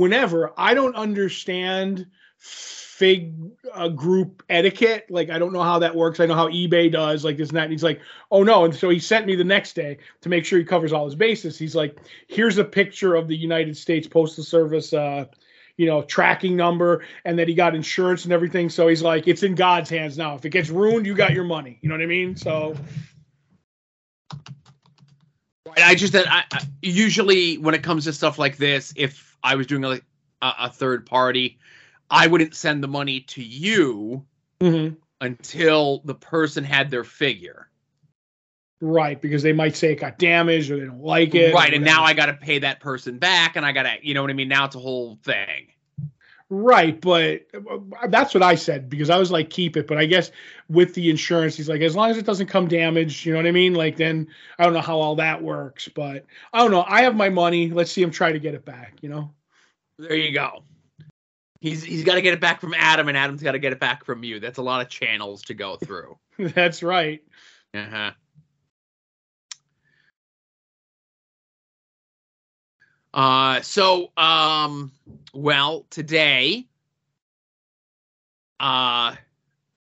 whenever 0.00 0.50
I 0.56 0.72
don't 0.72 0.96
understand 0.96 2.06
fig 2.38 3.34
uh, 3.74 3.88
group 3.88 4.42
etiquette. 4.48 5.06
Like 5.10 5.28
I 5.28 5.38
don't 5.38 5.52
know 5.52 5.62
how 5.62 5.80
that 5.80 5.94
works. 5.94 6.20
I 6.20 6.26
know 6.26 6.34
how 6.34 6.48
eBay 6.48 6.90
does 6.90 7.22
like 7.22 7.36
this 7.36 7.50
and 7.50 7.58
that. 7.58 7.64
And 7.64 7.72
he's 7.72 7.82
like, 7.82 8.00
oh 8.30 8.42
no. 8.42 8.64
And 8.64 8.74
so 8.74 8.88
he 8.88 8.98
sent 8.98 9.26
me 9.26 9.36
the 9.36 9.44
next 9.44 9.74
day 9.74 9.98
to 10.22 10.30
make 10.30 10.46
sure 10.46 10.58
he 10.58 10.64
covers 10.64 10.94
all 10.94 11.04
his 11.04 11.14
bases. 11.14 11.58
He's 11.58 11.74
like, 11.74 11.98
here's 12.28 12.56
a 12.56 12.64
picture 12.64 13.14
of 13.14 13.28
the 13.28 13.36
United 13.36 13.76
States 13.76 14.08
Postal 14.08 14.42
Service, 14.42 14.94
uh, 14.94 15.26
you 15.76 15.84
know, 15.84 16.00
tracking 16.00 16.56
number, 16.56 17.04
and 17.26 17.38
that 17.38 17.46
he 17.46 17.54
got 17.54 17.74
insurance 17.74 18.24
and 18.24 18.32
everything. 18.32 18.70
So 18.70 18.88
he's 18.88 19.02
like, 19.02 19.28
it's 19.28 19.42
in 19.42 19.54
God's 19.54 19.90
hands 19.90 20.16
now. 20.16 20.34
If 20.34 20.46
it 20.46 20.50
gets 20.50 20.70
ruined, 20.70 21.04
you 21.06 21.14
got 21.14 21.32
your 21.32 21.44
money. 21.44 21.78
You 21.82 21.90
know 21.90 21.94
what 21.94 22.02
I 22.02 22.06
mean? 22.06 22.36
So. 22.36 22.74
I 25.76 25.94
just 25.94 26.14
that 26.14 26.26
I, 26.26 26.44
I 26.52 26.64
usually 26.82 27.58
when 27.58 27.74
it 27.74 27.82
comes 27.82 28.04
to 28.04 28.12
stuff 28.12 28.38
like 28.38 28.56
this, 28.56 28.92
if 28.96 29.29
I 29.42 29.56
was 29.56 29.66
doing 29.66 29.84
a, 29.84 30.00
a 30.42 30.70
third 30.70 31.06
party, 31.06 31.58
I 32.10 32.26
wouldn't 32.26 32.54
send 32.54 32.82
the 32.82 32.88
money 32.88 33.20
to 33.20 33.42
you 33.42 34.24
mm-hmm. 34.60 34.94
until 35.20 36.02
the 36.04 36.14
person 36.14 36.64
had 36.64 36.90
their 36.90 37.04
figure. 37.04 37.68
Right, 38.82 39.20
because 39.20 39.42
they 39.42 39.52
might 39.52 39.76
say 39.76 39.92
it 39.92 39.96
got 39.96 40.18
damaged 40.18 40.70
or 40.70 40.78
they 40.78 40.86
don't 40.86 41.02
like 41.02 41.34
it. 41.34 41.54
Right, 41.54 41.74
and 41.74 41.84
now 41.84 42.02
I 42.02 42.14
got 42.14 42.26
to 42.26 42.32
pay 42.32 42.60
that 42.60 42.80
person 42.80 43.18
back, 43.18 43.56
and 43.56 43.66
I 43.66 43.72
got 43.72 43.82
to, 43.82 43.96
you 44.02 44.14
know 44.14 44.22
what 44.22 44.30
I 44.30 44.34
mean? 44.34 44.48
Now 44.48 44.64
it's 44.64 44.74
a 44.74 44.80
whole 44.80 45.18
thing. 45.22 45.68
Right, 46.52 47.00
but 47.00 47.46
uh, 47.54 47.78
that's 48.08 48.34
what 48.34 48.42
I 48.42 48.56
said 48.56 48.90
because 48.90 49.08
I 49.08 49.18
was 49.18 49.30
like, 49.30 49.50
keep 49.50 49.76
it. 49.76 49.86
But 49.86 49.98
I 49.98 50.04
guess 50.04 50.32
with 50.68 50.94
the 50.94 51.08
insurance, 51.08 51.56
he's 51.56 51.68
like, 51.68 51.80
as 51.80 51.94
long 51.94 52.10
as 52.10 52.18
it 52.18 52.26
doesn't 52.26 52.48
come 52.48 52.66
damaged, 52.66 53.24
you 53.24 53.32
know 53.32 53.38
what 53.38 53.46
I 53.46 53.52
mean? 53.52 53.74
Like, 53.74 53.96
then 53.96 54.26
I 54.58 54.64
don't 54.64 54.72
know 54.72 54.80
how 54.80 54.98
all 54.98 55.14
that 55.14 55.40
works, 55.40 55.86
but 55.86 56.26
I 56.52 56.58
don't 56.58 56.72
know. 56.72 56.84
I 56.88 57.02
have 57.02 57.14
my 57.14 57.28
money. 57.28 57.70
Let's 57.70 57.92
see 57.92 58.02
him 58.02 58.10
try 58.10 58.32
to 58.32 58.40
get 58.40 58.54
it 58.54 58.64
back, 58.64 58.94
you 59.00 59.08
know? 59.08 59.32
There 59.96 60.16
you 60.16 60.32
go. 60.32 60.64
He's 61.60 61.84
he's 61.84 62.02
got 62.02 62.14
to 62.14 62.22
get 62.22 62.32
it 62.34 62.40
back 62.40 62.60
from 62.60 62.74
Adam, 62.74 63.06
and 63.06 63.16
Adam's 63.16 63.42
got 63.42 63.52
to 63.52 63.58
get 63.60 63.72
it 63.72 63.78
back 63.78 64.04
from 64.04 64.24
you. 64.24 64.40
That's 64.40 64.58
a 64.58 64.62
lot 64.62 64.80
of 64.80 64.88
channels 64.88 65.42
to 65.42 65.54
go 65.54 65.76
through. 65.76 66.18
that's 66.38 66.82
right. 66.82 67.22
Uh 67.74 67.84
huh. 67.84 68.10
Uh, 73.12 73.60
so, 73.62 74.12
um, 74.16 74.92
well, 75.32 75.86
today 75.90 76.66
uh, 78.60 79.16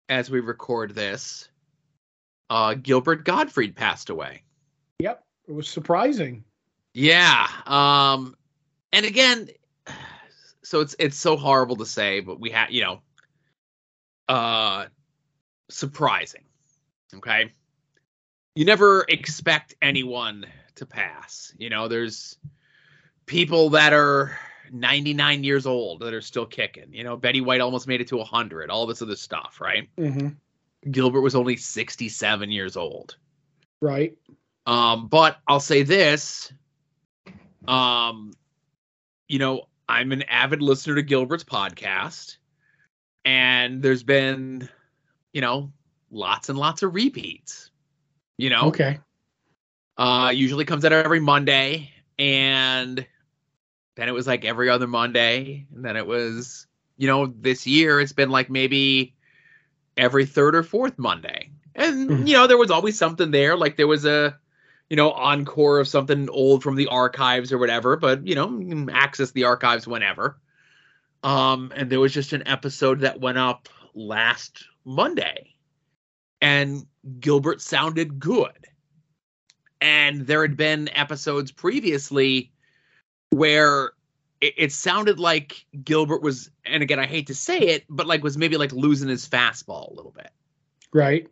as 0.09 0.31
we 0.31 0.39
record 0.39 0.95
this, 0.95 1.49
uh, 2.49 2.73
Gilbert 2.73 3.25
Gottfried 3.25 3.75
passed 3.75 4.09
away. 4.09 4.43
Yep, 4.99 5.23
it 5.47 5.51
was 5.51 5.67
surprising. 5.67 6.43
Yeah. 6.93 7.47
Um, 7.65 8.35
and 8.91 9.05
again, 9.05 9.49
so 10.63 10.79
it's 10.79 10.95
it's 10.99 11.17
so 11.17 11.37
horrible 11.37 11.75
to 11.77 11.85
say, 11.85 12.21
but 12.21 12.39
we 12.39 12.49
had 12.49 12.71
you 12.71 12.81
know, 12.81 13.01
uh, 14.27 14.85
surprising. 15.69 16.43
Okay. 17.13 17.51
You 18.55 18.65
never 18.65 19.05
expect 19.07 19.75
anyone 19.81 20.45
to 20.75 20.85
pass. 20.85 21.53
You 21.57 21.69
know, 21.69 21.87
there's 21.87 22.37
people 23.31 23.69
that 23.69 23.93
are 23.93 24.37
99 24.73 25.45
years 25.45 25.65
old 25.65 26.01
that 26.01 26.13
are 26.13 26.19
still 26.19 26.45
kicking. 26.45 26.93
You 26.93 27.05
know, 27.05 27.15
Betty 27.15 27.39
White 27.39 27.61
almost 27.61 27.87
made 27.87 28.01
it 28.01 28.07
to 28.09 28.17
100. 28.17 28.69
All 28.69 28.85
this 28.85 29.01
other 29.01 29.15
stuff, 29.15 29.59
right? 29.61 29.87
Mm-hmm. 29.97 30.91
Gilbert 30.91 31.21
was 31.21 31.33
only 31.33 31.55
67 31.55 32.51
years 32.51 32.75
old. 32.75 33.15
Right. 33.79 34.17
Um, 34.65 35.07
but 35.07 35.37
I'll 35.47 35.61
say 35.61 35.83
this. 35.83 36.51
Um, 37.67 38.33
you 39.29 39.39
know, 39.39 39.61
I'm 39.87 40.11
an 40.11 40.23
avid 40.23 40.61
listener 40.61 40.95
to 40.95 41.01
Gilbert's 41.01 41.45
podcast, 41.45 42.35
and 43.23 43.81
there's 43.81 44.03
been, 44.03 44.67
you 45.31 45.39
know, 45.39 45.71
lots 46.11 46.49
and 46.49 46.59
lots 46.59 46.83
of 46.83 46.93
repeats. 46.93 47.69
You 48.37 48.49
know, 48.49 48.67
Okay. 48.67 48.99
uh, 49.97 50.31
usually 50.35 50.65
comes 50.65 50.83
out 50.83 50.91
every 50.91 51.21
Monday, 51.21 51.91
and 52.19 53.05
then 53.95 54.07
it 54.07 54.13
was 54.13 54.27
like 54.27 54.45
every 54.45 54.69
other 54.69 54.87
Monday, 54.87 55.65
and 55.73 55.83
then 55.83 55.97
it 55.97 56.05
was, 56.07 56.67
you 56.97 57.07
know, 57.07 57.27
this 57.27 57.67
year 57.67 57.99
it's 57.99 58.13
been 58.13 58.29
like 58.29 58.49
maybe 58.49 59.13
every 59.97 60.25
third 60.25 60.55
or 60.55 60.63
fourth 60.63 60.97
Monday, 60.97 61.51
and 61.75 62.09
Mhm. 62.09 62.27
you 62.27 62.33
know, 62.33 62.47
there 62.47 62.57
was 62.57 62.71
always 62.71 62.97
something 62.97 63.31
there, 63.31 63.55
like 63.57 63.77
there 63.77 63.87
was 63.87 64.05
a, 64.05 64.37
you 64.89 64.95
know, 64.95 65.11
encore 65.11 65.79
of 65.79 65.87
something 65.87 66.29
old 66.29 66.63
from 66.63 66.75
the 66.75 66.87
archives 66.87 67.51
or 67.51 67.57
whatever, 67.57 67.95
but 67.97 68.25
you 68.25 68.35
know, 68.35 68.59
you 68.59 68.69
can 68.69 68.89
access 68.89 69.31
the 69.31 69.45
archives 69.45 69.87
whenever. 69.87 70.37
Um, 71.23 71.71
and 71.75 71.89
there 71.89 71.99
was 71.99 72.13
just 72.13 72.33
an 72.33 72.47
episode 72.47 73.01
that 73.01 73.19
went 73.21 73.37
up 73.37 73.69
last 73.93 74.65
Monday, 74.85 75.55
and 76.41 76.85
Gilbert 77.19 77.61
sounded 77.61 78.19
good. 78.19 78.67
And 79.79 80.27
there 80.27 80.41
had 80.43 80.57
been 80.57 80.89
episodes 80.95 81.51
previously 81.51 82.51
where 83.31 83.91
it, 84.39 84.53
it 84.57 84.71
sounded 84.71 85.19
like 85.19 85.65
Gilbert 85.83 86.21
was, 86.21 86.49
and 86.65 86.83
again, 86.83 86.99
I 86.99 87.05
hate 87.07 87.27
to 87.27 87.35
say 87.35 87.57
it, 87.59 87.85
but 87.89 88.07
like 88.07 88.23
was 88.23 88.37
maybe 88.37 88.57
like 88.57 88.71
losing 88.71 89.09
his 89.09 89.27
fastball 89.27 89.91
a 89.91 89.93
little 89.93 90.11
bit, 90.11 90.29
Right. 90.93 91.27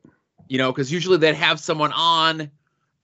you 0.47 0.57
know, 0.57 0.71
because 0.71 0.91
usually 0.91 1.17
they'd 1.17 1.35
have 1.35 1.59
someone 1.59 1.91
on 1.93 2.49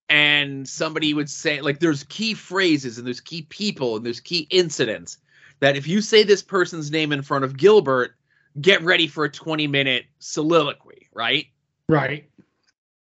and 0.10 0.68
somebody 0.68 1.14
would 1.14 1.30
say, 1.30 1.62
like, 1.62 1.80
there's 1.80 2.04
key 2.04 2.34
phrases 2.36 2.98
and 2.98 3.08
there's 3.08 3.22
key 3.22 3.42
people 3.44 3.96
and 3.98 4.06
there's 4.06 4.20
key 4.20 4.48
incidents 4.50 5.18
that 5.62 5.76
if 5.76 5.88
you 5.88 6.02
say 6.02 6.24
this 6.24 6.44
person's 6.44 6.92
name 6.92 7.12
in 7.12 7.22
front 7.22 7.44
of 7.44 7.58
Gilbert, 7.58 8.16
get 8.62 8.82
ready 8.84 9.08
for 9.08 9.26
a 9.26 9.30
20 9.32 9.68
minute 9.68 10.06
soliloquy, 10.20 11.08
right? 11.14 11.48
Right. 11.90 12.30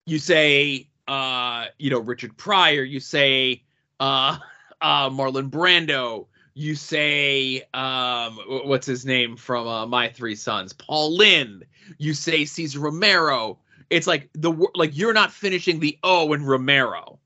you 0.06 0.20
say 0.20 0.90
uh 1.08 1.66
you 1.78 1.90
know 1.90 2.00
richard 2.00 2.36
pryor 2.38 2.84
you 2.84 3.00
say 3.02 3.62
uh 4.00 4.38
uh 4.84 5.10
marlon 5.10 5.50
brando. 5.50 6.28
You 6.54 6.76
say 6.76 7.64
um 7.74 8.38
what's 8.66 8.86
his 8.86 9.06
name 9.06 9.38
from 9.38 9.68
uh, 9.68 9.88
my 9.88 10.10
three 10.10 10.36
sons? 10.36 10.74
Paul 10.74 11.18
Lynde. 11.18 11.66
You 11.98 12.14
say 12.14 12.46
cesar 12.46 12.80
romero. 12.80 13.58
It's 13.90 14.06
like 14.06 14.30
the 14.34 14.52
like 14.76 14.96
you're 14.96 15.14
not 15.14 15.32
finishing 15.32 15.80
the 15.80 15.98
o 16.04 16.32
in 16.34 16.46
romero. 16.46 17.20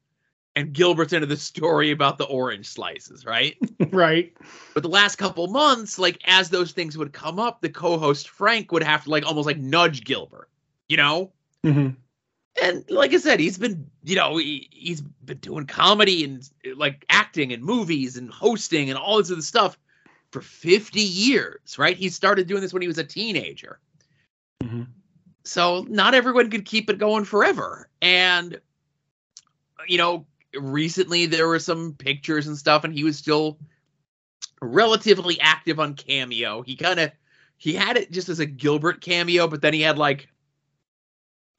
And 0.56 0.74
gilbert's 0.74 1.14
into 1.14 1.28
the 1.28 1.38
story 1.38 1.92
about 1.92 2.18
the 2.18 2.26
orange 2.26 2.68
slices 2.68 3.26
right? 3.26 3.58
Right. 3.92 4.34
but 4.74 4.84
the 4.84 4.90
last 4.90 5.18
couple 5.18 5.48
months 5.48 5.98
like 6.00 6.22
as 6.26 6.50
those 6.50 6.72
things 6.72 6.98
would 6.98 7.14
come 7.14 7.40
up 7.40 7.62
the 7.62 7.70
co-host 7.70 8.28
frank 8.30 8.72
would 8.72 8.84
have 8.84 9.04
to 9.06 9.10
like 9.10 9.26
almost 9.26 9.46
like 9.46 9.58
nudge 9.58 10.04
gilbert 10.04 10.50
you 10.90 10.98
know? 10.98 11.32
Hmm 11.64 11.90
and 12.62 12.90
like 12.90 13.14
I 13.14 13.18
said, 13.18 13.40
he's 13.40 13.58
been, 13.58 13.90
you 14.04 14.16
know, 14.16 14.38
he, 14.38 14.68
he's 14.72 15.02
been 15.02 15.38
doing 15.38 15.66
comedy 15.66 16.24
and 16.24 16.50
like 16.76 17.06
acting 17.10 17.54
and 17.54 17.64
movies 17.64 18.18
and 18.18 18.30
hosting 18.30 18.90
and 18.90 18.98
all 18.98 19.18
this 19.18 19.32
other 19.32 19.42
stuff 19.42 19.78
for 20.32 20.42
50 20.42 21.00
years, 21.00 21.78
right? 21.78 21.96
He 21.96 22.10
started 22.10 22.48
doing 22.48 22.62
this 22.62 22.74
when 22.74 22.82
he 22.82 22.88
was 22.88 22.98
a 22.98 23.04
teenager. 23.04 23.80
hmm 24.64 24.84
So 25.44 25.86
not 25.90 26.16
everyone 26.16 26.50
could 26.50 26.66
keep 26.66 26.90
it 26.90 26.98
going 26.98 27.26
forever. 27.26 27.90
And, 28.02 28.60
you 29.88 29.98
know, 29.98 30.26
recently 30.60 31.26
there 31.26 31.48
were 31.48 31.60
some 31.60 31.94
pictures 31.94 32.48
and 32.48 32.58
stuff, 32.58 32.84
and 32.84 32.94
he 32.94 33.04
was 33.04 33.18
still 33.18 33.58
relatively 34.62 35.40
active 35.40 35.80
on 35.80 35.94
Cameo. 35.94 36.62
He 36.64 36.76
kind 36.76 37.00
of, 37.00 37.12
he 37.58 37.74
had 37.74 37.98
it 37.98 38.12
just 38.12 38.30
as 38.30 38.40
a 38.40 38.46
Gilbert 38.46 39.02
cameo, 39.02 39.48
but 39.48 39.62
then 39.62 39.74
he 39.74 39.82
had 39.82 39.98
like 39.98 40.28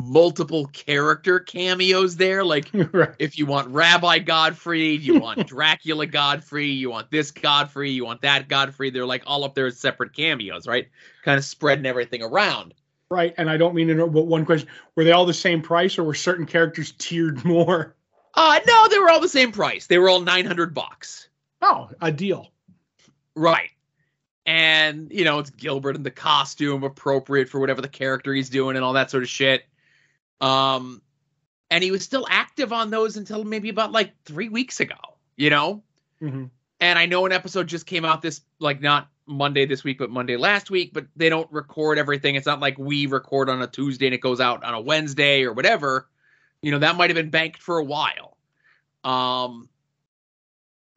multiple 0.02 0.66
character 0.66 1.40
cameos 1.40 2.16
there. 2.16 2.44
Like 2.44 2.70
right. 2.92 3.14
if 3.18 3.38
you 3.38 3.46
want 3.46 3.68
Rabbi 3.68 4.20
Gottfried, 4.20 5.02
you 5.02 5.18
want 5.18 5.46
Dracula 5.46 6.06
Gottfried, 6.06 6.78
you 6.78 6.90
want 6.90 7.10
this 7.10 7.30
Gottfried, 7.30 7.94
you 7.94 8.04
want 8.04 8.22
that 8.22 8.48
Gottfried. 8.48 8.94
They're 8.94 9.06
like 9.06 9.22
all 9.26 9.44
up 9.44 9.54
there 9.54 9.66
as 9.66 9.78
separate 9.78 10.14
cameos, 10.14 10.66
right? 10.66 10.88
Kind 11.24 11.38
of 11.38 11.44
spreading 11.44 11.86
everything 11.86 12.22
around. 12.22 12.74
Right. 13.10 13.34
And 13.38 13.48
I 13.48 13.56
don't 13.56 13.74
mean 13.74 13.88
to 13.88 13.94
know, 13.94 14.08
but 14.08 14.26
one 14.26 14.44
question: 14.44 14.68
Were 14.94 15.04
they 15.04 15.12
all 15.12 15.26
the 15.26 15.34
same 15.34 15.62
price, 15.62 15.98
or 15.98 16.04
were 16.04 16.14
certain 16.14 16.46
characters 16.46 16.92
tiered 16.98 17.44
more? 17.44 17.94
Uh 18.34 18.60
no, 18.66 18.88
they 18.88 18.98
were 18.98 19.10
all 19.10 19.20
the 19.20 19.28
same 19.28 19.52
price. 19.52 19.86
They 19.86 19.98
were 19.98 20.08
all 20.08 20.20
900 20.20 20.74
bucks. 20.74 21.28
Oh, 21.62 21.90
a 22.00 22.12
deal. 22.12 22.52
Right. 23.34 23.70
And, 24.46 25.12
you 25.12 25.24
know, 25.24 25.40
it's 25.40 25.50
Gilbert 25.50 25.96
in 25.96 26.02
the 26.02 26.10
costume 26.10 26.82
appropriate 26.82 27.50
for 27.50 27.60
whatever 27.60 27.82
the 27.82 27.88
character 27.88 28.32
he's 28.32 28.48
doing 28.48 28.76
and 28.76 28.84
all 28.84 28.94
that 28.94 29.10
sort 29.10 29.22
of 29.22 29.28
shit. 29.28 29.64
Um 30.40 31.02
and 31.70 31.84
he 31.84 31.90
was 31.90 32.02
still 32.02 32.26
active 32.30 32.72
on 32.72 32.90
those 32.90 33.16
until 33.16 33.44
maybe 33.44 33.68
about 33.68 33.92
like 33.92 34.12
3 34.24 34.48
weeks 34.48 34.80
ago, 34.80 34.96
you 35.36 35.50
know? 35.50 35.82
hmm 36.20 36.46
And 36.80 36.98
I 36.98 37.06
know 37.06 37.26
an 37.26 37.32
episode 37.32 37.66
just 37.66 37.86
came 37.86 38.04
out 38.04 38.22
this 38.22 38.40
like 38.58 38.80
not 38.80 39.08
Monday 39.26 39.66
this 39.66 39.84
week, 39.84 39.98
but 39.98 40.10
Monday 40.10 40.36
last 40.38 40.70
week, 40.70 40.92
but 40.94 41.06
they 41.14 41.28
don't 41.28 41.50
record 41.52 41.98
everything. 41.98 42.34
It's 42.36 42.46
not 42.46 42.60
like 42.60 42.78
we 42.78 43.06
record 43.06 43.50
on 43.50 43.60
a 43.60 43.66
Tuesday 43.66 44.06
and 44.06 44.14
it 44.14 44.20
goes 44.22 44.40
out 44.40 44.64
on 44.64 44.72
a 44.74 44.80
Wednesday 44.80 45.42
or 45.44 45.52
whatever. 45.52 46.08
You 46.62 46.70
know, 46.70 46.78
that 46.78 46.96
might 46.96 47.10
have 47.10 47.14
been 47.16 47.30
banked 47.30 47.60
for 47.60 47.78
a 47.78 47.84
while. 47.84 48.36
Um 49.04 49.68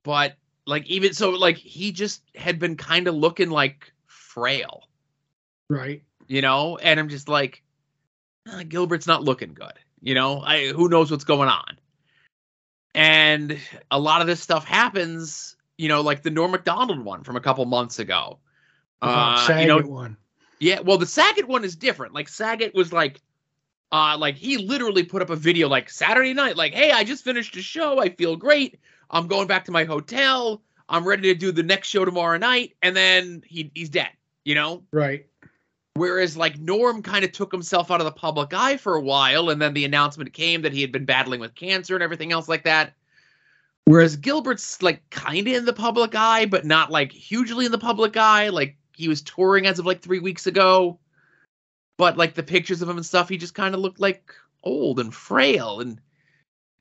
but 0.03 0.36
like 0.65 0.86
even 0.88 1.13
so 1.13 1.31
like 1.31 1.57
he 1.57 1.91
just 1.91 2.21
had 2.36 2.60
been 2.60 2.77
kind 2.77 3.07
of 3.07 3.15
looking 3.15 3.50
like 3.50 3.91
frail, 4.05 4.88
Right. 5.69 6.03
you 6.27 6.41
know? 6.41 6.77
And 6.77 7.00
I'm 7.00 7.10
just 7.10 7.27
like 7.27 7.63
"Ah, 8.48 8.63
Gilbert's 8.67 9.07
not 9.07 9.24
looking 9.24 9.53
good. 9.53 9.74
You 10.01 10.15
know, 10.15 10.41
I 10.41 10.67
who 10.67 10.89
knows 10.89 11.12
what's 11.12 11.24
going 11.24 11.50
on. 11.50 11.77
And 12.93 13.57
a 13.89 14.00
lot 14.00 14.21
of 14.21 14.27
this 14.27 14.41
stuff 14.41 14.65
happens, 14.65 15.55
you 15.77 15.88
know, 15.88 16.01
like 16.01 16.24
the 16.24 16.29
Norm 16.29 16.51
Macdonald 16.51 17.03
one 17.05 17.24
from 17.24 17.36
a 17.36 17.41
couple 17.41 17.63
months 17.65 18.00
ago. 18.00 18.39
Uh, 19.01 19.57
you 19.60 19.67
know, 19.67 19.79
one. 19.81 20.17
yeah, 20.60 20.79
well, 20.81 20.98
the 20.98 21.05
Saget 21.05 21.48
one 21.48 21.63
is 21.63 21.75
different. 21.75 22.13
Like 22.13 22.29
Saget 22.29 22.75
was 22.75 22.91
like, 22.91 23.21
uh, 23.91 24.17
like 24.17 24.36
he 24.36 24.57
literally 24.57 25.03
put 25.03 25.21
up 25.21 25.29
a 25.29 25.36
video 25.36 25.67
like 25.67 25.89
Saturday 25.89 26.33
night, 26.33 26.57
like, 26.57 26.74
hey, 26.74 26.91
I 26.91 27.03
just 27.03 27.24
finished 27.24 27.55
a 27.57 27.62
show, 27.62 28.00
I 28.00 28.10
feel 28.10 28.36
great. 28.36 28.79
I'm 29.10 29.27
going 29.27 29.48
back 29.48 29.65
to 29.65 29.71
my 29.71 29.83
hotel. 29.83 30.62
I'm 30.88 31.07
ready 31.07 31.33
to 31.33 31.36
do 31.36 31.51
the 31.51 31.63
next 31.63 31.88
show 31.88 32.05
tomorrow 32.05 32.38
night, 32.38 32.75
and 32.81 32.95
then 32.95 33.43
he 33.45 33.71
he's 33.74 33.89
dead. 33.89 34.10
You 34.43 34.55
know, 34.55 34.83
Right. 34.91 35.27
Whereas 36.01 36.36
like 36.36 36.58
Norm 36.58 37.03
kind 37.03 37.24
of 37.24 37.31
took 37.31 37.51
himself 37.51 37.91
out 37.91 38.01
of 38.01 38.05
the 38.05 38.12
public 38.12 38.55
eye 38.55 38.75
for 38.75 38.96
a 38.96 39.01
while, 39.01 39.51
and 39.51 39.62
then 39.62 39.75
the 39.75 39.86
announcement 39.86 40.34
came 40.34 40.63
that 40.63 40.74
he 40.74 40.81
had 40.81 40.91
been 40.91 41.05
battling 41.05 41.39
with 41.39 41.53
cancer 41.53 41.93
and 41.93 42.01
everything 42.01 42.31
else 42.31 42.50
like 42.50 42.63
that. 42.63 42.96
Whereas 43.86 44.15
Gilbert's 44.15 44.81
like 44.81 45.08
kind 45.12 45.48
of 45.48 45.53
in 45.53 45.65
the 45.65 45.74
public 45.74 46.15
eye, 46.15 46.48
but 46.48 46.65
not 46.65 46.89
like 46.89 47.12
hugely 47.12 47.67
in 47.67 47.72
the 47.72 47.77
public 47.77 48.17
eye. 48.17 48.50
Like 48.50 48.77
he 48.96 49.10
was 49.10 49.22
touring 49.22 49.67
as 49.67 49.77
of 49.77 49.86
like 49.86 50.01
three 50.01 50.17
weeks 50.17 50.48
ago, 50.48 50.98
but 52.00 52.17
like 52.17 52.34
the 52.34 52.41
pictures 52.41 52.81
of 52.81 52.89
him 52.89 52.98
and 52.98 53.05
stuff, 53.05 53.29
he 53.29 53.38
just 53.38 53.53
kind 53.53 53.75
of 53.75 53.81
looked 53.81 54.00
like 54.00 54.34
old 54.63 55.00
and 55.00 55.13
frail. 55.13 55.81
And 55.81 56.01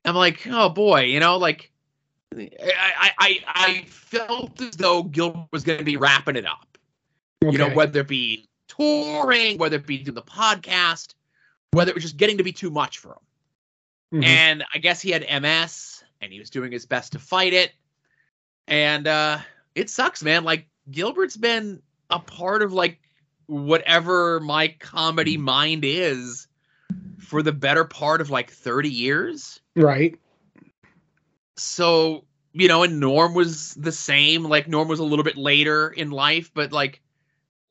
I'm 0.03 0.15
like, 0.15 0.47
oh 0.49 0.69
boy, 0.69 1.01
you 1.01 1.19
know, 1.19 1.37
like 1.37 1.71
I 2.35 3.11
I 3.19 3.39
I, 3.45 3.85
felt 3.87 4.59
as 4.59 4.77
though 4.77 5.03
Gilbert 5.03 5.45
was 5.51 5.63
going 5.63 5.77
to 5.77 5.85
be 5.85 5.97
wrapping 5.97 6.37
it 6.37 6.47
up 6.47 6.71
you 7.41 7.57
know, 7.57 7.69
whether 7.69 8.01
it 8.01 8.07
be 8.07 8.47
touring, 8.75 9.57
whether 9.57 9.77
it 9.77 9.85
be 9.85 9.97
doing 9.99 10.15
the 10.15 10.21
podcast, 10.21 11.13
whether 11.71 11.89
it 11.89 11.95
was 11.95 12.03
just 12.03 12.17
getting 12.17 12.37
to 12.37 12.43
be 12.43 12.51
too 12.51 12.69
much 12.69 12.97
for 12.99 13.17
him. 14.11 14.21
Mhm. 14.21 14.25
And 14.25 14.63
I 14.73 14.77
guess 14.79 15.01
he 15.01 15.11
had 15.11 15.23
MS 15.23 16.03
and 16.21 16.31
he 16.31 16.39
was 16.39 16.49
doing 16.49 16.71
his 16.71 16.85
best 16.85 17.13
to 17.13 17.19
fight 17.19 17.53
it. 17.53 17.71
And 18.67 19.07
uh 19.07 19.39
it 19.75 19.89
sucks, 19.89 20.23
man. 20.23 20.43
Like 20.43 20.67
Gilbert's 20.89 21.37
been 21.37 21.81
a 22.09 22.19
part 22.19 22.61
of 22.61 22.73
like 22.73 22.99
whatever 23.47 24.39
my 24.39 24.69
comedy 24.79 25.37
mind 25.37 25.83
is 25.85 26.47
for 27.19 27.41
the 27.41 27.53
better 27.53 27.85
part 27.85 28.21
of 28.21 28.29
like 28.29 28.51
30 28.51 28.89
years. 28.89 29.61
Right. 29.75 30.19
So, 31.55 32.25
you 32.53 32.67
know, 32.67 32.83
and 32.83 32.99
Norm 32.99 33.33
was 33.33 33.73
the 33.75 33.91
same. 33.91 34.43
Like 34.43 34.67
Norm 34.67 34.87
was 34.87 34.99
a 34.99 35.03
little 35.05 35.23
bit 35.23 35.37
later 35.37 35.89
in 35.89 36.11
life, 36.11 36.51
but 36.53 36.71
like 36.71 37.01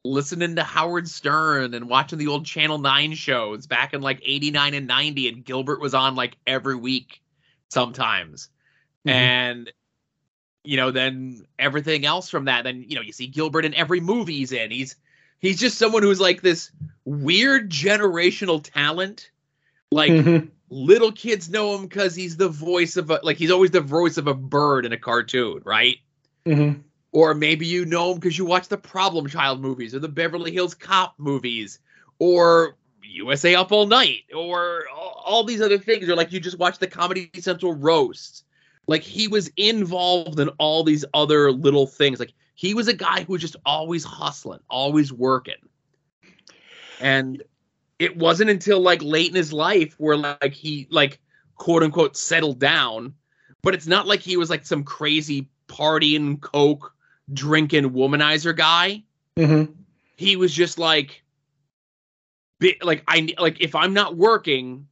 listening 0.04 0.56
to 0.56 0.62
Howard 0.62 1.08
Stern 1.08 1.74
and 1.74 1.88
watching 1.88 2.18
the 2.18 2.28
old 2.28 2.46
Channel 2.46 2.78
9 2.78 3.14
shows 3.14 3.66
back 3.66 3.92
in 3.92 4.00
like 4.00 4.20
89 4.24 4.74
and 4.74 4.86
90 4.86 5.28
and 5.28 5.44
Gilbert 5.44 5.80
was 5.80 5.94
on 5.94 6.14
like 6.14 6.36
every 6.46 6.76
week 6.76 7.22
sometimes. 7.68 8.48
Mm-hmm. 9.06 9.10
And 9.10 9.72
you 10.62 10.76
know, 10.76 10.90
then 10.90 11.46
everything 11.58 12.04
else 12.04 12.28
from 12.28 12.44
that, 12.44 12.64
then 12.64 12.84
you 12.86 12.94
know, 12.94 13.02
you 13.02 13.12
see 13.12 13.26
Gilbert 13.26 13.64
in 13.64 13.74
every 13.74 14.00
movie 14.00 14.38
he's 14.38 14.52
in. 14.52 14.70
He's 14.70 14.96
he's 15.38 15.58
just 15.58 15.78
someone 15.78 16.02
who's 16.02 16.20
like 16.20 16.42
this 16.42 16.70
weird 17.04 17.70
generational 17.70 18.62
talent. 18.62 19.30
Like 19.90 20.12
mm-hmm. 20.12 20.48
little 20.68 21.12
kids 21.12 21.48
know 21.50 21.74
him 21.74 21.82
because 21.82 22.14
he's 22.14 22.36
the 22.36 22.48
voice 22.48 22.96
of 22.96 23.10
a 23.10 23.20
like 23.22 23.38
he's 23.38 23.50
always 23.50 23.70
the 23.70 23.80
voice 23.80 24.18
of 24.18 24.26
a 24.26 24.34
bird 24.34 24.84
in 24.84 24.92
a 24.92 24.98
cartoon, 24.98 25.62
right? 25.64 25.96
Mm-hmm. 26.46 26.80
Or 27.12 27.34
maybe 27.34 27.66
you 27.66 27.84
know 27.84 28.12
him 28.12 28.18
because 28.18 28.38
you 28.38 28.44
watch 28.44 28.68
the 28.68 28.78
Problem 28.78 29.26
Child 29.26 29.60
movies 29.60 29.94
or 29.94 29.98
the 29.98 30.08
Beverly 30.08 30.52
Hills 30.52 30.74
Cop 30.74 31.14
movies 31.18 31.80
or 32.18 32.76
USA 33.02 33.54
Up 33.56 33.72
All 33.72 33.86
Night 33.86 34.22
or 34.34 34.84
all 34.90 35.44
these 35.44 35.60
other 35.60 35.78
things. 35.78 36.08
Or 36.08 36.14
like 36.14 36.32
you 36.32 36.40
just 36.40 36.58
watch 36.58 36.78
the 36.78 36.86
Comedy 36.86 37.30
Central 37.34 37.74
roasts. 37.74 38.44
Like 38.86 39.02
he 39.02 39.28
was 39.28 39.50
involved 39.56 40.38
in 40.40 40.48
all 40.58 40.84
these 40.84 41.04
other 41.14 41.52
little 41.52 41.86
things. 41.86 42.20
Like 42.20 42.32
he 42.54 42.74
was 42.74 42.88
a 42.88 42.94
guy 42.94 43.24
who 43.24 43.32
was 43.32 43.42
just 43.42 43.56
always 43.66 44.04
hustling, 44.04 44.60
always 44.68 45.12
working. 45.12 45.54
And 47.00 47.42
it 47.98 48.16
wasn't 48.16 48.50
until 48.50 48.80
like 48.80 49.02
late 49.02 49.30
in 49.30 49.36
his 49.36 49.52
life 49.52 49.94
where 49.98 50.16
like 50.16 50.52
he 50.52 50.86
like 50.90 51.20
quote 51.56 51.82
unquote 51.82 52.16
settled 52.16 52.58
down. 52.58 53.14
But 53.62 53.74
it's 53.74 53.86
not 53.86 54.06
like 54.06 54.20
he 54.20 54.36
was 54.36 54.48
like 54.48 54.64
some 54.64 54.84
crazy 54.84 55.48
partying 55.68 56.40
coke 56.40 56.94
drinking 57.32 57.90
womanizer 57.90 58.56
guy. 58.56 59.02
Mm-hmm. 59.36 59.72
He 60.16 60.36
was 60.36 60.52
just 60.52 60.78
like, 60.78 61.22
like 62.82 63.02
I 63.08 63.34
like 63.38 63.60
if 63.60 63.74
I'm 63.74 63.94
not 63.94 64.16
working, 64.16 64.86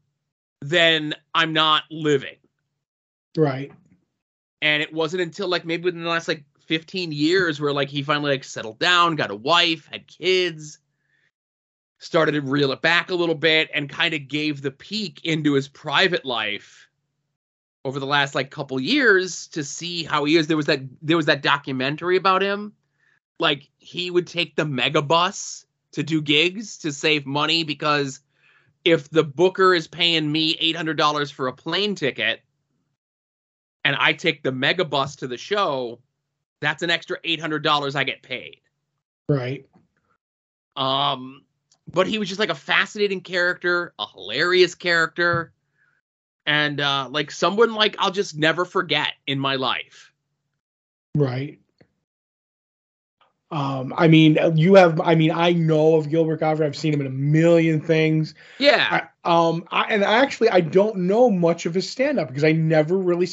then 0.61 1.15
I'm 1.35 1.53
not 1.53 1.85
living. 1.91 2.37
Right. 3.37 3.73
And 4.63 4.83
it 4.83 4.93
wasn't 4.93 5.23
until 5.23 5.49
like 5.49 5.65
maybe 5.65 5.85
within 5.85 6.03
the 6.03 6.09
last 6.09 6.29
like 6.29 6.45
15 6.67 7.13
years 7.13 7.61
where 7.61 7.73
like 7.73 7.89
he 7.89 8.03
finally 8.03 8.31
like 8.31 8.45
settled 8.45 8.79
down, 8.79 9.17
got 9.17 9.31
a 9.31 9.37
wife, 9.37 9.89
had 9.91 10.07
kids, 10.07 10.79
started 11.99 12.33
to 12.33 12.41
reel 12.41 12.73
it 12.73 12.83
back 12.83 13.11
a 13.11 13.15
little 13.15 13.35
bit, 13.35 13.71
and 13.75 13.89
kind 13.89 14.15
of 14.15 14.29
gave 14.29 14.63
the 14.63 14.71
peek 14.71 15.25
into 15.25 15.53
his 15.53 15.69
private 15.69 16.25
life 16.25 16.88
over 17.89 17.99
the 17.99 18.07
last 18.07 18.35
like 18.35 18.51
couple 18.51 18.79
years 18.79 19.49
to 19.49 19.65
see 19.65 20.05
how 20.05 20.25
he 20.25 20.37
is. 20.37 20.47
There 20.47 20.59
was 20.59 20.67
that 20.67 20.81
there 21.01 21.17
was 21.17 21.27
that 21.27 21.43
documentary 21.43 22.19
about 22.19 22.43
him. 22.43 22.75
Like 23.41 23.69
he 23.79 24.11
would 24.11 24.27
take 24.27 24.55
the 24.55 24.67
mega 24.67 25.01
bus 25.01 25.65
to 25.93 26.03
do 26.03 26.21
gigs 26.21 26.79
to 26.79 26.93
save 26.93 27.25
money 27.25 27.65
because 27.65 28.21
if 28.85 29.09
the 29.09 29.25
booker 29.25 29.75
is 29.75 29.89
paying 29.89 30.31
me 30.31 30.55
$800 30.75 31.33
for 31.33 31.49
a 31.49 31.53
plane 31.53 31.95
ticket 31.95 32.43
and 33.85 33.97
I 33.99 34.13
take 34.13 34.43
the 34.43 34.53
mega 34.53 34.85
bus 34.85 35.17
to 35.17 35.27
the 35.27 35.39
show, 35.39 36.01
that's 36.61 36.83
an 36.83 36.91
extra 36.91 37.19
$800 37.23 37.97
I 37.97 38.05
get 38.05 38.23
paid. 38.23 38.61
Right. 39.29 39.67
Um 40.77 41.43
but 41.91 42.07
he 42.07 42.19
was 42.19 42.29
just 42.29 42.39
like 42.39 42.51
a 42.51 42.55
fascinating 42.55 43.23
character, 43.23 43.95
a 43.99 44.07
hilarious 44.07 44.75
character 44.75 45.55
and 46.49 46.81
uh 46.81 47.07
like 47.11 47.31
someone 47.31 47.75
like 47.75 47.95
I'll 47.99 48.11
just 48.11 48.37
never 48.37 48.65
forget 48.65 49.13
in 49.27 49.39
my 49.39 49.57
life. 49.57 50.13
Right. 51.15 51.61
Um, 53.51 53.95
I 53.97 54.09
mean, 54.09 54.39
you 54.57 54.75
have. 54.75 55.01
I 55.01 55.15
mean, 55.15 55.31
I 55.31 55.53
know 55.53 55.97
of 55.97 56.11
Gilbert 56.11 56.41
Gottfried. 56.41 56.67
I've 56.67 56.77
seen 56.77 56.93
him 56.93 57.01
in 57.01 57.07
a 57.07 57.11
million 57.11 57.81
things. 57.81 58.35
Yeah. 58.59 59.09
I, 59.25 59.49
um, 59.49 59.65
I, 59.71 59.85
and 59.85 60.05
actually, 60.05 60.51
I 60.51 60.61
don't 60.61 60.97
know 60.97 61.31
much 61.31 61.65
of 61.65 61.73
his 61.73 61.89
stand 61.89 62.19
up 62.19 62.29
because 62.29 62.45
I 62.45 62.53
never 62.53 62.97
really. 62.97 63.27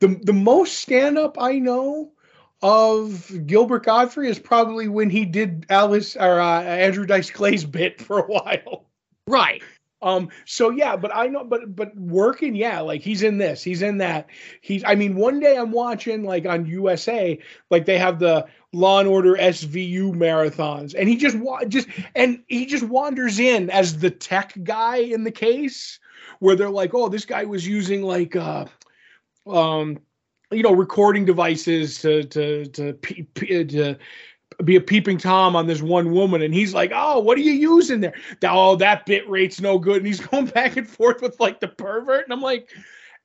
The 0.00 0.08
the 0.22 0.34
most 0.34 0.78
stand 0.78 1.16
up 1.16 1.36
I 1.40 1.58
know 1.58 2.12
of 2.60 3.46
Gilbert 3.46 3.84
Gottfried 3.84 4.30
is 4.30 4.38
probably 4.38 4.88
when 4.88 5.08
he 5.08 5.24
did 5.24 5.66
Alice 5.70 6.16
or 6.16 6.38
uh, 6.38 6.62
Andrew 6.62 7.06
Dice 7.06 7.30
Clay's 7.30 7.64
bit 7.64 8.00
for 8.00 8.18
a 8.18 8.26
while. 8.26 8.84
Right. 9.26 9.62
Um, 10.02 10.30
so 10.44 10.70
yeah, 10.70 10.96
but 10.96 11.14
I 11.14 11.28
know, 11.28 11.44
but 11.44 11.74
but 11.76 11.96
working, 11.96 12.54
yeah, 12.56 12.80
like 12.80 13.02
he's 13.02 13.22
in 13.22 13.38
this, 13.38 13.62
he's 13.62 13.82
in 13.82 13.98
that. 13.98 14.26
He's, 14.60 14.82
I 14.84 14.96
mean, 14.96 15.14
one 15.14 15.38
day 15.38 15.56
I'm 15.56 15.70
watching 15.70 16.24
like 16.24 16.44
on 16.44 16.66
USA, 16.66 17.38
like 17.70 17.86
they 17.86 17.98
have 17.98 18.18
the 18.18 18.46
Law 18.72 18.98
and 18.98 19.08
Order 19.08 19.34
SVU 19.34 20.12
marathons, 20.12 20.94
and 20.98 21.08
he 21.08 21.16
just 21.16 21.36
wa- 21.38 21.64
just 21.64 21.88
and 22.16 22.42
he 22.48 22.66
just 22.66 22.84
wanders 22.84 23.38
in 23.38 23.70
as 23.70 23.98
the 23.98 24.10
tech 24.10 24.54
guy 24.64 24.96
in 24.96 25.22
the 25.22 25.30
case, 25.30 26.00
where 26.40 26.56
they're 26.56 26.68
like, 26.68 26.94
oh, 26.94 27.08
this 27.08 27.24
guy 27.24 27.44
was 27.44 27.66
using 27.66 28.02
like 28.02 28.34
uh, 28.34 28.66
um, 29.46 29.98
you 30.50 30.62
know, 30.62 30.72
recording 30.74 31.24
devices 31.24 32.00
to 32.00 32.24
to 32.24 32.66
to 32.66 32.92
to 32.94 33.98
be 34.64 34.76
a 34.76 34.80
peeping 34.80 35.18
tom 35.18 35.56
on 35.56 35.66
this 35.66 35.82
one 35.82 36.12
woman 36.12 36.42
and 36.42 36.54
he's 36.54 36.74
like 36.74 36.92
oh 36.94 37.18
what 37.18 37.38
are 37.38 37.42
you 37.42 37.52
using 37.52 38.00
there? 38.00 38.14
Oh 38.42 38.76
that 38.76 39.06
bit 39.06 39.28
rate's 39.28 39.60
no 39.60 39.78
good 39.78 39.98
and 39.98 40.06
he's 40.06 40.20
going 40.26 40.46
back 40.46 40.76
and 40.76 40.88
forth 40.88 41.22
with 41.22 41.38
like 41.40 41.60
the 41.60 41.68
pervert 41.68 42.24
and 42.24 42.32
i'm 42.32 42.40
like 42.40 42.70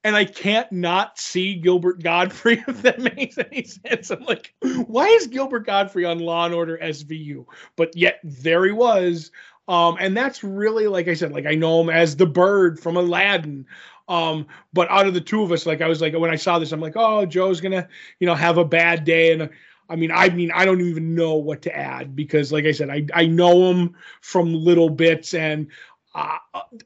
and 0.04 0.16
i 0.16 0.26
can't 0.26 0.72
not 0.72 1.18
see 1.18 1.56
gilbert 1.56 2.02
Gottfried 2.02 2.63
if 2.68 2.82
that 2.84 3.00
makes 3.00 3.38
any 3.38 3.63
sense 3.63 4.10
i'm 4.10 4.24
like 4.24 4.54
why 4.86 5.08
is 5.08 5.28
gilbert 5.28 5.66
Gottfried 5.66 6.06
on 6.06 6.20
law 6.20 6.46
and 6.46 6.54
order 6.54 6.78
svu 6.82 7.46
but 7.76 7.96
yet 7.96 8.20
there 8.24 8.66
he 8.66 8.72
was. 8.72 9.32
Um, 9.70 9.98
and 10.00 10.16
that's 10.16 10.46
really 10.46 10.88
like 10.88 11.10
i 11.10 11.13
said 11.13 11.34
like 11.34 11.46
i 11.46 11.56
know 11.56 11.82
him 11.82 11.90
as 11.90 12.16
the 12.16 12.26
bird 12.26 12.80
from 12.80 12.96
aladdin. 12.96 13.66
Um, 14.10 14.48
but 14.74 14.90
out 14.90 15.08
of 15.08 15.13
the 15.13 15.22
two 15.22 15.44
of 15.44 15.52
us, 15.52 15.66
like 15.66 15.82
I 15.82 15.88
was 15.88 16.02
like 16.02 16.13
when 16.13 16.32
I 16.32 16.36
saw 16.36 16.60
this, 16.60 16.72
I'm 16.72 16.80
like, 16.80 16.96
oh, 16.96 17.26
Joe's 17.26 17.60
gonna, 17.60 17.88
you 18.20 18.28
know, 18.28 18.36
have 18.36 18.58
a 18.58 18.66
bad 18.66 19.04
day, 19.04 19.34
and 19.34 19.50
I 19.89 19.95
mean, 19.95 20.12
I 20.12 20.30
mean, 20.30 20.52
I 20.52 20.65
don't 20.65 20.82
even 20.82 21.15
know 21.15 21.36
what 21.36 21.62
to 21.63 21.76
add 21.76 22.15
because, 22.15 22.52
like 22.52 22.65
I 22.65 22.71
said, 22.71 22.89
I 22.89 23.06
I 23.13 23.26
know 23.26 23.71
him 23.71 23.95
from 24.21 24.54
little 24.54 24.89
bits, 24.89 25.34
and 25.34 25.67
uh, 26.13 26.38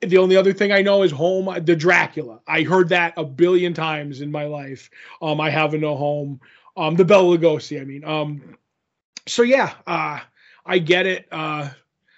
the 0.01 0.17
only 0.17 0.35
other 0.35 0.53
thing 0.53 0.71
I 0.71 0.81
know 0.81 1.03
is 1.03 1.11
home, 1.11 1.49
the 1.63 1.75
Dracula. 1.75 2.41
I 2.47 2.63
heard 2.63 2.89
that 2.89 3.13
a 3.17 3.23
billion 3.23 3.73
times 3.73 4.21
in 4.21 4.31
my 4.31 4.45
life. 4.45 4.89
Um, 5.21 5.39
I 5.39 5.49
have 5.49 5.73
a 5.73 5.77
no 5.77 5.95
home. 5.95 6.41
Um, 6.77 6.95
the 6.95 7.05
Bela 7.05 7.37
Lugosi. 7.37 7.81
I 7.81 7.85
mean, 7.85 8.03
um, 8.03 8.57
so 9.27 9.43
yeah, 9.43 9.73
uh, 9.87 10.19
I 10.65 10.79
get 10.79 11.05
it. 11.05 11.27
Uh, 11.31 11.69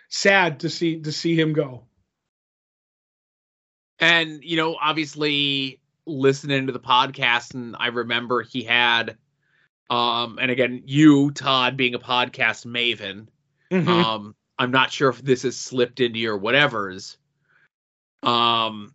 sad 0.10 0.60
to 0.62 0.70
see 0.70 1.00
to 1.02 1.12
see 1.12 1.40
him 1.40 1.54
go. 1.54 1.84
And 4.00 4.44
you 4.44 4.58
know, 4.58 4.76
obviously, 4.80 5.80
listening 6.06 6.68
to 6.68 6.74
the 6.74 6.80
podcast, 6.80 7.54
and 7.54 7.76
I 7.78 7.88
remember 7.88 8.42
he 8.42 8.64
had 8.64 9.18
um, 9.90 10.40
and 10.42 10.50
again, 10.50 10.84
you, 10.86 11.32
Todd, 11.32 11.78
being 11.78 11.96
a 11.96 12.00
podcast 12.00 12.66
maven, 12.66 13.28
mm-hmm. 13.72 13.88
um, 13.88 14.36
I'm 14.58 14.72
not 14.72 14.92
sure 14.92 15.10
if 15.10 15.22
this 15.22 15.44
has 15.44 15.58
slipped 15.58 16.00
into 16.00 16.20
your 16.20 16.40
whatevers. 16.40 17.18
Um, 18.22 18.94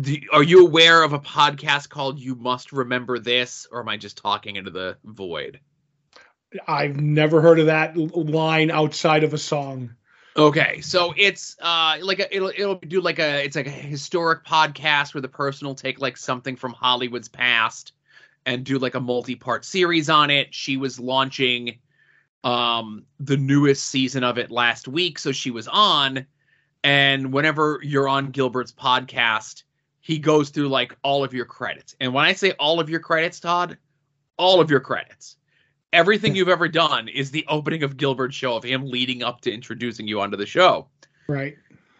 do, 0.00 0.16
are 0.32 0.42
you 0.42 0.66
aware 0.66 1.02
of 1.02 1.12
a 1.12 1.18
podcast 1.18 1.88
called 1.88 2.18
"You 2.18 2.34
Must 2.34 2.72
Remember 2.72 3.18
This," 3.18 3.66
or 3.70 3.80
am 3.80 3.88
I 3.88 3.96
just 3.96 4.18
talking 4.18 4.56
into 4.56 4.70
the 4.70 4.98
void? 5.04 5.60
I've 6.66 6.96
never 6.96 7.40
heard 7.40 7.58
of 7.58 7.66
that 7.66 7.96
line 7.96 8.70
outside 8.70 9.24
of 9.24 9.34
a 9.34 9.38
song. 9.38 9.94
Okay, 10.36 10.80
so 10.82 11.14
it's 11.16 11.56
uh 11.60 11.96
like 12.02 12.20
a, 12.20 12.34
it'll 12.34 12.50
it'll 12.50 12.74
do 12.76 13.00
like 13.00 13.18
a 13.18 13.44
it's 13.44 13.56
like 13.56 13.66
a 13.66 13.70
historic 13.70 14.44
podcast 14.44 15.14
where 15.14 15.22
the 15.22 15.28
person 15.28 15.66
will 15.66 15.74
take 15.74 15.98
like 15.98 16.16
something 16.16 16.56
from 16.56 16.72
Hollywood's 16.72 17.28
past 17.28 17.92
and 18.46 18.64
do 18.64 18.78
like 18.78 18.94
a 18.94 19.00
multi-part 19.00 19.64
series 19.64 20.08
on 20.08 20.30
it. 20.30 20.54
She 20.54 20.76
was 20.76 20.98
launching 20.98 21.78
um 22.44 23.04
the 23.18 23.36
newest 23.36 23.86
season 23.86 24.22
of 24.24 24.38
it 24.38 24.50
last 24.50 24.88
week, 24.88 25.18
so 25.18 25.32
she 25.32 25.50
was 25.50 25.68
on 25.68 26.26
and 26.86 27.32
whenever 27.32 27.80
you're 27.82 28.08
on 28.08 28.30
Gilbert's 28.30 28.70
podcast, 28.70 29.64
he 30.00 30.20
goes 30.20 30.50
through 30.50 30.68
like 30.68 30.96
all 31.02 31.24
of 31.24 31.34
your 31.34 31.44
credits. 31.44 31.96
And 32.00 32.14
when 32.14 32.24
I 32.24 32.32
say 32.32 32.52
all 32.52 32.78
of 32.78 32.88
your 32.88 33.00
credits, 33.00 33.40
Todd, 33.40 33.76
all 34.36 34.60
of 34.60 34.70
your 34.70 34.78
credits. 34.78 35.36
Everything 35.92 36.36
you've 36.36 36.48
ever 36.48 36.68
done 36.68 37.08
is 37.08 37.32
the 37.32 37.44
opening 37.48 37.82
of 37.82 37.96
Gilbert's 37.96 38.36
show 38.36 38.56
of 38.56 38.62
him 38.62 38.88
leading 38.88 39.24
up 39.24 39.40
to 39.40 39.52
introducing 39.52 40.06
you 40.06 40.20
onto 40.20 40.36
the 40.36 40.46
show. 40.46 40.86
Right. 41.26 41.56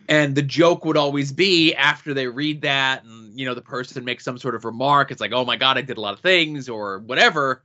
And 0.09 0.35
the 0.35 0.43
joke 0.43 0.85
would 0.85 0.97
always 0.97 1.33
be 1.33 1.75
after 1.75 2.15
they 2.15 2.29
read 2.29 2.63
that 2.63 3.05
and, 3.05 3.39
you 3.39 3.45
know, 3.45 3.55
the 3.55 3.63
person 3.63 4.05
makes 4.05 4.25
some 4.25 4.39
sort 4.39 4.55
of 4.55 4.65
remark. 4.65 5.11
It's 5.11 5.21
like, 5.21 5.33
oh 5.33 5.45
my 5.45 5.57
God, 5.57 5.79
I 5.79 5.83
did 5.83 5.99
a 5.99 6.01
lot 6.01 6.15
of 6.15 6.21
things 6.21 6.69
or 6.69 7.01
whatever. 7.01 7.63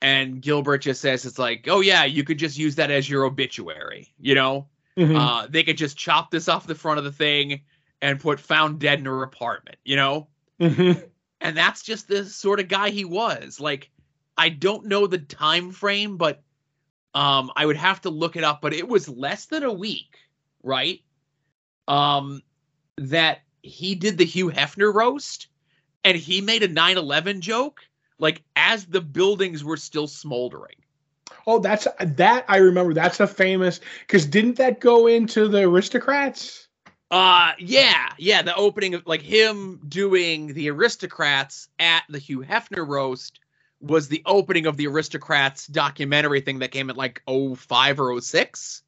and 0.00 0.40
Gilbert 0.40 0.78
just 0.78 1.00
says 1.00 1.24
it's 1.24 1.38
like, 1.38 1.66
oh 1.68 1.80
yeah, 1.80 2.04
you 2.04 2.24
could 2.24 2.38
just 2.38 2.58
use 2.58 2.76
that 2.76 2.90
as 2.90 3.08
your 3.08 3.24
obituary, 3.24 4.12
you 4.20 4.34
know. 4.34 4.66
Mm-hmm. 4.96 5.16
Uh, 5.16 5.46
they 5.48 5.62
could 5.62 5.76
just 5.76 5.96
chop 5.96 6.30
this 6.30 6.48
off 6.48 6.66
the 6.66 6.74
front 6.74 6.98
of 6.98 7.04
the 7.04 7.12
thing 7.12 7.60
and 8.00 8.20
put 8.20 8.40
"found 8.40 8.80
dead 8.80 8.98
in 8.98 9.04
her 9.06 9.22
apartment," 9.22 9.76
you 9.84 9.96
know. 9.96 10.28
Mm-hmm. 10.60 11.00
And 11.40 11.56
that's 11.56 11.82
just 11.82 12.08
the 12.08 12.24
sort 12.24 12.58
of 12.58 12.68
guy 12.68 12.90
he 12.90 13.04
was. 13.04 13.60
Like, 13.60 13.90
I 14.36 14.48
don't 14.48 14.86
know 14.86 15.06
the 15.06 15.18
time 15.18 15.70
frame, 15.70 16.16
but 16.16 16.42
um, 17.14 17.52
I 17.54 17.64
would 17.64 17.76
have 17.76 18.00
to 18.02 18.10
look 18.10 18.34
it 18.34 18.42
up. 18.42 18.60
But 18.60 18.74
it 18.74 18.88
was 18.88 19.08
less 19.08 19.46
than 19.46 19.62
a 19.62 19.72
week, 19.72 20.16
right? 20.64 21.00
Um, 21.88 22.42
that 22.98 23.40
he 23.62 23.94
did 23.96 24.18
the 24.18 24.24
Hugh 24.24 24.50
Hefner 24.50 24.92
roast, 24.94 25.48
and 26.04 26.16
he 26.16 26.40
made 26.40 26.62
a 26.62 26.68
9/11 26.68 27.40
joke 27.40 27.80
like 28.18 28.42
as 28.56 28.86
the 28.86 29.00
buildings 29.00 29.64
were 29.64 29.76
still 29.76 30.06
smoldering. 30.06 30.76
Oh, 31.46 31.58
that's 31.58 31.86
that 32.00 32.44
I 32.48 32.58
remember. 32.58 32.94
That's 32.94 33.20
a 33.20 33.26
famous 33.26 33.80
because 34.00 34.26
didn't 34.26 34.56
that 34.56 34.80
go 34.80 35.06
into 35.06 35.48
the 35.48 35.62
aristocrats? 35.62 36.68
Uh 37.10 37.52
yeah, 37.58 38.12
yeah. 38.18 38.42
The 38.42 38.54
opening 38.54 38.94
of 38.94 39.06
like 39.06 39.22
him 39.22 39.80
doing 39.88 40.52
the 40.54 40.70
aristocrats 40.70 41.68
at 41.78 42.04
the 42.08 42.18
Hugh 42.18 42.40
Hefner 42.40 42.86
roast 42.86 43.40
was 43.80 44.08
the 44.08 44.22
opening 44.26 44.66
of 44.66 44.76
the 44.76 44.88
aristocrats 44.88 45.66
documentary 45.66 46.40
thing 46.40 46.58
that 46.58 46.72
came 46.72 46.90
at 46.90 46.96
like 46.96 47.22
05 47.26 48.00
or 48.00 48.20
06. 48.20 48.82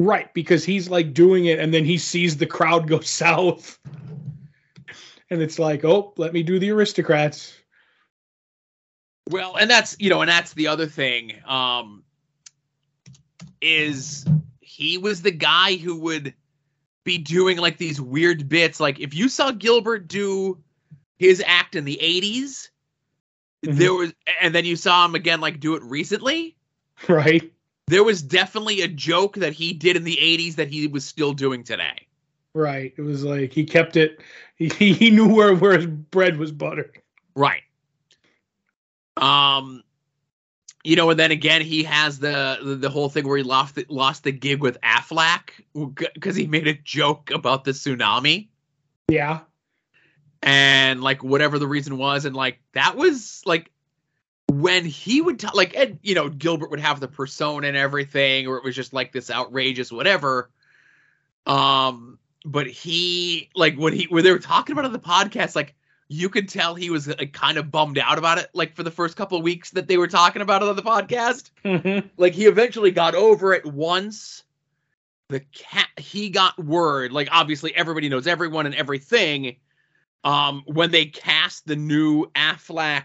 Right, 0.00 0.32
because 0.32 0.64
he's 0.64 0.88
like 0.88 1.12
doing 1.12 1.44
it 1.44 1.58
and 1.58 1.74
then 1.74 1.84
he 1.84 1.98
sees 1.98 2.38
the 2.38 2.46
crowd 2.46 2.88
go 2.88 3.00
south. 3.00 3.78
And 5.28 5.42
it's 5.42 5.58
like, 5.58 5.84
oh, 5.84 6.14
let 6.16 6.32
me 6.32 6.42
do 6.42 6.58
the 6.58 6.70
aristocrats. 6.70 7.54
Well, 9.28 9.56
and 9.56 9.70
that's 9.70 9.94
you 10.00 10.08
know, 10.08 10.22
and 10.22 10.28
that's 10.28 10.54
the 10.54 10.66
other 10.66 10.86
thing. 10.86 11.34
Um, 11.46 12.02
is 13.60 14.24
he 14.60 14.96
was 14.96 15.20
the 15.20 15.30
guy 15.30 15.76
who 15.76 16.00
would 16.00 16.34
be 17.04 17.18
doing 17.18 17.58
like 17.58 17.76
these 17.76 18.00
weird 18.00 18.48
bits. 18.48 18.80
Like 18.80 18.98
if 18.98 19.14
you 19.14 19.28
saw 19.28 19.50
Gilbert 19.50 20.08
do 20.08 20.58
his 21.18 21.42
act 21.46 21.76
in 21.76 21.84
the 21.84 21.98
80s, 22.02 22.70
mm-hmm. 23.64 23.76
there 23.78 23.92
was 23.92 24.14
and 24.40 24.54
then 24.54 24.64
you 24.64 24.76
saw 24.76 25.04
him 25.04 25.14
again 25.14 25.40
like 25.40 25.60
do 25.60 25.74
it 25.74 25.82
recently. 25.82 26.56
Right. 27.08 27.50
There 27.90 28.04
was 28.04 28.22
definitely 28.22 28.82
a 28.82 28.88
joke 28.88 29.34
that 29.36 29.52
he 29.52 29.72
did 29.72 29.96
in 29.96 30.04
the 30.04 30.16
80s 30.16 30.54
that 30.54 30.68
he 30.68 30.86
was 30.86 31.04
still 31.04 31.32
doing 31.32 31.64
today. 31.64 32.06
Right. 32.54 32.94
It 32.96 33.02
was 33.02 33.24
like 33.24 33.52
he 33.52 33.64
kept 33.64 33.96
it 33.96 34.20
he, 34.56 34.68
he 34.92 35.10
knew 35.10 35.34
where 35.34 35.54
where 35.56 35.76
his 35.76 35.86
bread 35.86 36.36
was 36.36 36.52
buttered. 36.52 37.02
Right. 37.34 37.62
Um, 39.16 39.82
you 40.84 40.94
know, 40.94 41.10
and 41.10 41.18
then 41.18 41.32
again, 41.32 41.62
he 41.62 41.82
has 41.82 42.20
the 42.20 42.78
the, 42.80 42.88
whole 42.88 43.08
thing 43.08 43.26
where 43.26 43.36
he 43.36 43.42
lost 43.42 43.74
the, 43.74 43.84
lost 43.88 44.22
the 44.22 44.32
gig 44.32 44.60
with 44.60 44.80
Aflac 44.82 45.50
because 46.14 46.36
he 46.36 46.46
made 46.46 46.68
a 46.68 46.74
joke 46.74 47.30
about 47.30 47.64
the 47.64 47.72
tsunami. 47.72 48.48
Yeah, 49.08 49.40
and 50.42 51.02
like 51.02 51.22
whatever 51.22 51.58
the 51.58 51.66
reason 51.66 51.98
was, 51.98 52.24
and 52.24 52.34
like 52.34 52.60
that 52.72 52.96
was 52.96 53.42
like 53.44 53.70
when 54.50 54.84
he 54.84 55.20
would 55.20 55.38
talk, 55.38 55.54
like 55.54 55.76
Ed, 55.76 55.98
you 56.02 56.14
know, 56.14 56.28
Gilbert 56.28 56.70
would 56.70 56.80
have 56.80 57.00
the 57.00 57.08
persona 57.08 57.68
and 57.68 57.76
everything, 57.76 58.46
or 58.46 58.56
it 58.56 58.64
was 58.64 58.74
just 58.74 58.92
like 58.92 59.12
this 59.12 59.30
outrageous 59.30 59.92
whatever. 59.92 60.50
Um, 61.46 62.18
but 62.44 62.66
he 62.66 63.50
like 63.54 63.76
when 63.76 63.92
he 63.92 64.04
when 64.04 64.24
they 64.24 64.32
were 64.32 64.38
talking 64.38 64.72
about 64.72 64.84
it 64.84 64.88
on 64.88 64.92
the 64.92 64.98
podcast, 64.98 65.54
like 65.54 65.74
you 66.08 66.28
could 66.28 66.48
tell 66.48 66.74
he 66.74 66.90
was 66.90 67.06
like, 67.06 67.32
kind 67.32 67.56
of 67.56 67.70
bummed 67.70 67.96
out 67.96 68.18
about 68.18 68.38
it 68.38 68.48
like 68.52 68.74
for 68.74 68.82
the 68.82 68.90
first 68.90 69.16
couple 69.16 69.38
of 69.38 69.44
weeks 69.44 69.70
that 69.70 69.86
they 69.86 69.96
were 69.96 70.08
talking 70.08 70.42
about 70.42 70.60
it 70.60 70.68
on 70.68 70.74
the 70.74 70.82
podcast 70.82 71.50
mm-hmm. 71.64 72.06
like 72.16 72.34
he 72.34 72.46
eventually 72.46 72.90
got 72.90 73.14
over 73.14 73.52
it 73.52 73.64
once 73.64 74.42
the 75.28 75.38
cat 75.38 75.86
he 75.96 76.28
got 76.28 76.58
word 76.58 77.12
like 77.12 77.28
obviously 77.30 77.74
everybody 77.76 78.08
knows 78.08 78.26
everyone 78.26 78.66
and 78.66 78.74
everything 78.74 79.54
um 80.24 80.64
when 80.66 80.90
they 80.90 81.06
cast 81.06 81.64
the 81.66 81.76
new 81.76 82.26
aflac 82.32 83.04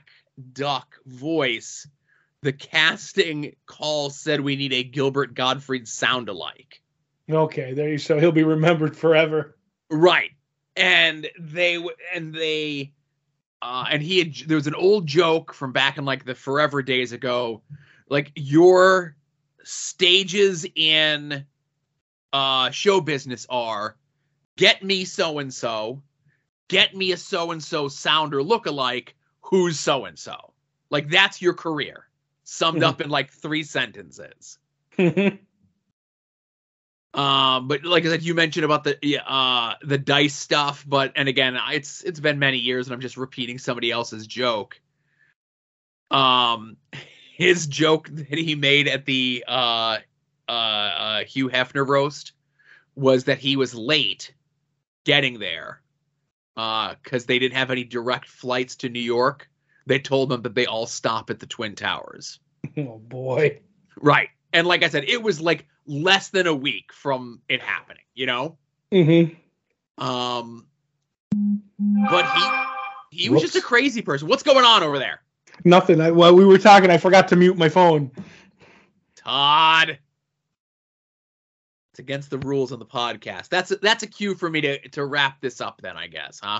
duck 0.53 0.95
voice 1.05 1.87
the 2.45 2.53
casting 2.53 3.55
call 3.65 4.11
said 4.11 4.39
we 4.39 4.55
need 4.55 4.71
a 4.71 4.83
gilbert 4.83 5.33
gottfried 5.33 5.87
sound 5.87 6.29
alike. 6.29 6.79
Okay 7.29 7.73
there 7.73 7.89
you 7.89 7.97
so 7.97 8.19
he'll 8.19 8.31
be 8.31 8.43
remembered 8.43 8.95
forever. 8.95 9.57
Right. 9.89 10.29
And 10.75 11.27
they 11.39 11.83
and 12.13 12.33
they 12.33 12.93
uh, 13.63 13.85
and 13.89 14.03
he 14.03 14.19
had 14.19 14.35
there 14.47 14.57
was 14.57 14.67
an 14.67 14.75
old 14.75 15.07
joke 15.07 15.55
from 15.55 15.71
back 15.71 15.97
in 15.97 16.05
like 16.05 16.23
the 16.23 16.35
forever 16.35 16.83
days 16.83 17.13
ago 17.13 17.63
like 18.09 18.31
your 18.35 19.15
stages 19.63 20.67
in 20.75 21.45
uh 22.31 22.69
show 22.69 23.01
business 23.01 23.47
are 23.49 23.97
get 24.55 24.83
me 24.83 25.03
so 25.03 25.39
and 25.39 25.51
so 25.51 26.03
get 26.67 26.93
me 26.95 27.11
a 27.11 27.17
so 27.17 27.51
and 27.51 27.63
so 27.63 27.87
sounder 27.87 28.43
look 28.43 28.67
alike 28.67 29.15
who's 29.45 29.79
so 29.79 30.05
and 30.05 30.17
so 30.17 30.53
like 30.89 31.09
that's 31.09 31.41
your 31.41 31.53
career 31.53 32.07
summed 32.43 32.83
up 32.83 33.01
in 33.01 33.09
like 33.09 33.31
three 33.31 33.63
sentences. 33.63 34.59
Um, 37.15 37.69
but 37.69 37.85
like 37.85 38.05
I 38.05 38.09
said, 38.09 38.23
you 38.23 38.35
mentioned 38.35 38.65
about 38.65 38.83
the 38.83 39.19
uh 39.25 39.75
the 39.81 39.97
dice 39.97 40.35
stuff, 40.35 40.83
but 40.85 41.13
and 41.15 41.29
again, 41.29 41.57
it's 41.71 42.03
it's 42.03 42.19
been 42.19 42.39
many 42.39 42.57
years, 42.57 42.87
and 42.87 42.93
I'm 42.93 42.99
just 42.99 43.15
repeating 43.15 43.57
somebody 43.57 43.89
else's 43.89 44.27
joke. 44.27 44.81
Um, 46.11 46.75
his 47.33 47.67
joke 47.67 48.09
that 48.11 48.37
he 48.37 48.55
made 48.55 48.89
at 48.89 49.05
the 49.05 49.45
uh 49.47 49.99
uh, 50.49 50.51
uh 50.51 51.23
Hugh 51.23 51.49
Hefner 51.49 51.87
roast 51.87 52.33
was 52.95 53.23
that 53.23 53.39
he 53.39 53.55
was 53.55 53.73
late 53.73 54.33
getting 55.05 55.39
there 55.39 55.81
uh 56.57 56.95
because 57.03 57.25
they 57.25 57.39
didn't 57.39 57.55
have 57.55 57.71
any 57.71 57.83
direct 57.83 58.27
flights 58.27 58.75
to 58.77 58.89
New 58.89 58.99
York. 58.99 59.49
They 59.87 59.99
told 59.99 60.29
them 60.29 60.41
that 60.43 60.55
they 60.55 60.65
all 60.65 60.87
stop 60.87 61.29
at 61.29 61.39
the 61.39 61.45
Twin 61.45 61.75
Towers. 61.75 62.39
Oh 62.77 62.97
boy. 62.97 63.59
Right. 63.97 64.29
And 64.53 64.65
like 64.65 64.83
I 64.83 64.89
said, 64.89 65.03
it 65.07 65.21
was 65.21 65.39
like 65.39 65.67
less 65.85 66.29
than 66.29 66.47
a 66.47 66.55
week 66.55 66.91
from 66.91 67.41
it 67.47 67.61
happening, 67.61 68.03
you 68.13 68.25
know? 68.25 68.57
Mm-hmm. 68.91 70.03
Um 70.03 70.65
but 72.09 72.25
he 73.11 73.23
he 73.23 73.29
was 73.29 73.41
just 73.41 73.55
a 73.55 73.61
crazy 73.61 74.01
person. 74.01 74.27
What's 74.27 74.43
going 74.43 74.65
on 74.65 74.83
over 74.83 74.99
there? 74.99 75.21
Nothing. 75.63 76.01
I, 76.01 76.11
while 76.11 76.35
we 76.35 76.45
were 76.45 76.57
talking, 76.57 76.89
I 76.89 76.97
forgot 76.97 77.27
to 77.29 77.35
mute 77.35 77.57
my 77.57 77.69
phone. 77.69 78.11
Todd. 79.15 79.99
It's 81.95 82.01
against 82.01 82.29
the 82.29 82.39
rules 82.39 82.73
of 82.73 82.79
the 82.79 82.85
podcast. 82.85 83.47
That's 83.47 83.71
a, 83.71 83.77
that's 83.77 84.03
a 84.03 84.07
cue 84.07 84.35
for 84.35 84.49
me 84.49 84.59
to 84.59 84.85
to 84.89 85.05
wrap 85.05 85.39
this 85.39 85.61
up 85.61 85.79
then, 85.81 85.95
I 85.95 86.07
guess, 86.07 86.41
huh? 86.43 86.59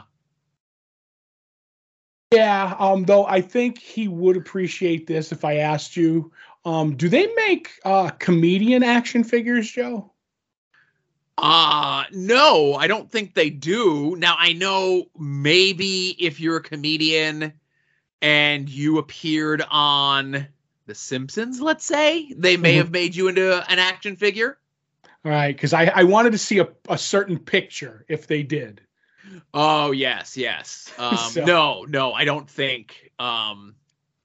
Yeah, 2.32 2.74
um, 2.80 3.04
though 3.04 3.26
I 3.26 3.41
think 3.41 3.78
he 3.78 4.08
would 4.08 4.38
appreciate 4.38 5.08
this 5.08 5.34
if 5.34 5.43
I 5.43 5.58
asked 5.58 5.98
you 5.98 6.32
um, 6.63 6.95
do 6.95 7.10
they 7.10 7.28
make 7.36 7.69
uh, 7.84 8.12
comedian 8.12 8.82
action 8.82 9.26
figures, 9.26 9.69
Joe? 9.69 10.13
Uh 11.38 12.06
no, 12.13 12.76
I 12.76 12.88
don't 12.88 13.12
think 13.12 13.34
they 13.34 13.50
do. 13.50 14.15
Now 14.17 14.38
I 14.39 14.54
know 14.54 15.04
maybe 15.19 16.15
if 16.17 16.39
you're 16.39 16.58
a 16.58 16.63
comedian 16.63 17.52
and 18.21 18.69
you 18.69 19.00
appeared 19.00 19.65
on 19.69 20.48
The 20.86 20.95
Simpsons, 20.95 21.60
let's 21.60 21.84
say, 21.84 22.32
they 22.38 22.56
may 22.56 22.69
mm-hmm. 22.69 22.78
have 22.78 22.91
made 22.91 23.17
you 23.17 23.28
into 23.28 23.69
an 23.69 23.80
action 23.80 24.15
figure. 24.15 24.58
All 25.26 25.32
right, 25.32 25.56
because 25.56 25.74
I, 25.74 25.86
I 25.86 26.04
wanted 26.04 26.32
to 26.34 26.38
see 26.38 26.60
a, 26.60 26.68
a 26.88 26.98
certain 26.98 27.40
picture 27.40 28.06
if 28.08 28.28
they 28.28 28.44
did. 28.44 28.82
Oh 29.54 29.92
yes, 29.92 30.38
yes. 30.38 30.94
Um, 31.00 31.18
so. 31.18 31.44
No, 31.44 31.86
no, 31.90 32.14
I 32.14 32.26
don't 32.26 32.50
think. 32.50 33.12
Um, 33.20 33.76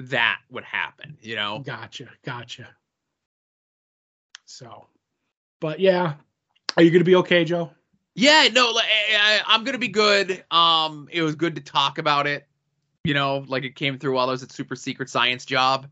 that 0.00 0.40
would 0.50 0.64
happen, 0.64 1.18
you 1.20 1.36
know? 1.36 1.60
Gotcha. 1.64 2.08
Gotcha. 2.24 2.68
So, 4.46 4.86
but 5.60 5.78
yeah, 5.78 6.14
are 6.76 6.82
you 6.82 6.90
going 6.90 7.00
to 7.00 7.04
be 7.04 7.16
okay, 7.16 7.44
Joe? 7.44 7.70
Yeah, 8.14 8.48
no, 8.52 8.72
I, 8.74 9.40
am 9.46 9.64
going 9.64 9.74
to 9.74 9.78
be 9.78 9.88
good. 9.88 10.44
Um, 10.50 11.08
it 11.12 11.22
was 11.22 11.36
good 11.36 11.54
to 11.54 11.60
talk 11.60 11.98
about 11.98 12.26
it. 12.26 12.46
You 13.04 13.14
know, 13.14 13.44
like 13.46 13.64
it 13.64 13.76
came 13.76 13.98
through 13.98 14.14
while 14.14 14.28
I 14.28 14.32
was 14.32 14.42
at 14.42 14.52
super 14.52 14.76
secret 14.76 15.08
science 15.08 15.44
job. 15.44 15.86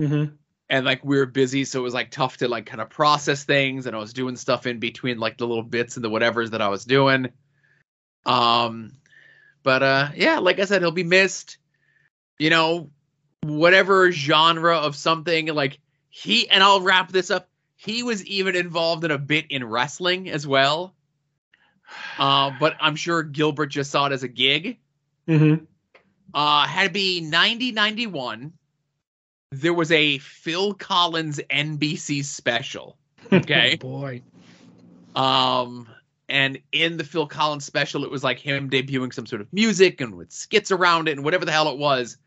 Mm-hmm. 0.00 0.34
And 0.72 0.86
like 0.86 1.04
we 1.04 1.18
were 1.18 1.26
busy, 1.26 1.66
so 1.66 1.80
it 1.80 1.82
was 1.82 1.92
like 1.92 2.10
tough 2.10 2.38
to 2.38 2.48
like 2.48 2.64
kind 2.64 2.80
of 2.80 2.88
process 2.88 3.44
things. 3.44 3.86
And 3.86 3.94
I 3.94 3.98
was 3.98 4.14
doing 4.14 4.36
stuff 4.36 4.66
in 4.66 4.78
between 4.78 5.18
like 5.18 5.36
the 5.36 5.46
little 5.46 5.62
bits 5.62 5.96
and 5.96 6.04
the 6.04 6.08
whatevers 6.08 6.50
that 6.52 6.62
I 6.62 6.68
was 6.68 6.86
doing. 6.86 7.28
Um, 8.24 8.92
but 9.62 9.82
uh, 9.82 10.08
yeah, 10.16 10.38
like 10.38 10.58
I 10.58 10.64
said, 10.64 10.80
he'll 10.80 10.90
be 10.90 11.04
missed. 11.04 11.58
You 12.38 12.48
know, 12.48 12.90
whatever 13.42 14.10
genre 14.12 14.78
of 14.78 14.96
something 14.96 15.48
like 15.48 15.78
he 16.08 16.48
and 16.48 16.62
I'll 16.62 16.80
wrap 16.80 17.12
this 17.12 17.30
up. 17.30 17.50
He 17.76 18.02
was 18.02 18.24
even 18.24 18.56
involved 18.56 19.04
in 19.04 19.10
a 19.10 19.18
bit 19.18 19.50
in 19.50 19.62
wrestling 19.68 20.30
as 20.30 20.46
well. 20.46 20.94
Uh, 22.18 22.52
but 22.58 22.76
I'm 22.80 22.96
sure 22.96 23.22
Gilbert 23.22 23.66
just 23.66 23.90
saw 23.90 24.06
it 24.06 24.12
as 24.12 24.22
a 24.22 24.28
gig. 24.28 24.78
Mm-hmm. 25.28 25.64
Uh, 26.32 26.66
had 26.66 26.84
to 26.84 26.90
be 26.90 27.20
90 27.20 27.72
91. 27.72 28.54
There 29.52 29.74
was 29.74 29.92
a 29.92 30.18
Phil 30.18 30.74
Collins 30.74 31.40
NBC 31.50 32.24
special. 32.24 32.96
Okay. 33.32 33.74
oh 33.74 33.76
boy. 33.78 34.22
Um, 35.14 35.88
and 36.28 36.58
in 36.72 36.98
the 36.98 37.04
Phil 37.04 37.26
Collins 37.26 37.64
special, 37.64 38.04
it 38.04 38.10
was 38.10 38.22
like 38.22 38.38
him 38.38 38.68
debuting 38.68 39.14
some 39.14 39.24
sort 39.24 39.40
of 39.40 39.50
music 39.52 40.02
and 40.02 40.16
with 40.16 40.30
skits 40.32 40.70
around 40.70 41.08
it 41.08 41.12
and 41.12 41.24
whatever 41.24 41.46
the 41.46 41.52
hell 41.52 41.68
it 41.68 41.78
was. 41.78 42.18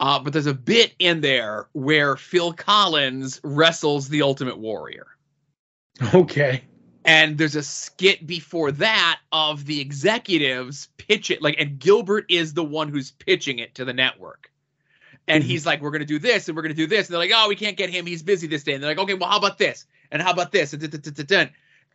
Uh, 0.00 0.18
but 0.18 0.32
there's 0.32 0.46
a 0.46 0.52
bit 0.52 0.94
in 0.98 1.22
there 1.22 1.68
where 1.72 2.16
Phil 2.16 2.52
Collins 2.52 3.40
wrestles 3.44 4.08
the 4.08 4.20
Ultimate 4.20 4.58
Warrior. 4.58 5.06
Okay. 6.12 6.64
And 7.04 7.38
there's 7.38 7.56
a 7.56 7.62
skit 7.62 8.26
before 8.26 8.72
that 8.72 9.20
of 9.30 9.64
the 9.64 9.80
executives 9.80 10.88
pitch 10.98 11.30
it 11.30 11.40
like, 11.40 11.56
and 11.58 11.78
Gilbert 11.78 12.26
is 12.28 12.52
the 12.52 12.64
one 12.64 12.88
who's 12.88 13.12
pitching 13.12 13.58
it 13.58 13.74
to 13.76 13.86
the 13.86 13.94
network. 13.94 14.51
And 15.28 15.42
mm-hmm. 15.42 15.50
he's 15.50 15.64
like, 15.64 15.80
we're 15.80 15.90
going 15.90 16.00
to 16.00 16.06
do 16.06 16.18
this 16.18 16.48
and 16.48 16.56
we're 16.56 16.62
going 16.62 16.74
to 16.74 16.76
do 16.76 16.86
this. 16.86 17.06
And 17.06 17.14
they're 17.14 17.20
like, 17.20 17.30
oh, 17.34 17.48
we 17.48 17.56
can't 17.56 17.76
get 17.76 17.90
him. 17.90 18.06
He's 18.06 18.22
busy 18.22 18.46
this 18.46 18.64
day. 18.64 18.74
And 18.74 18.82
they're 18.82 18.90
like, 18.90 18.98
okay, 18.98 19.14
well, 19.14 19.28
how 19.28 19.38
about 19.38 19.58
this? 19.58 19.86
And 20.10 20.20
how 20.20 20.32
about 20.32 20.52
this? 20.52 20.72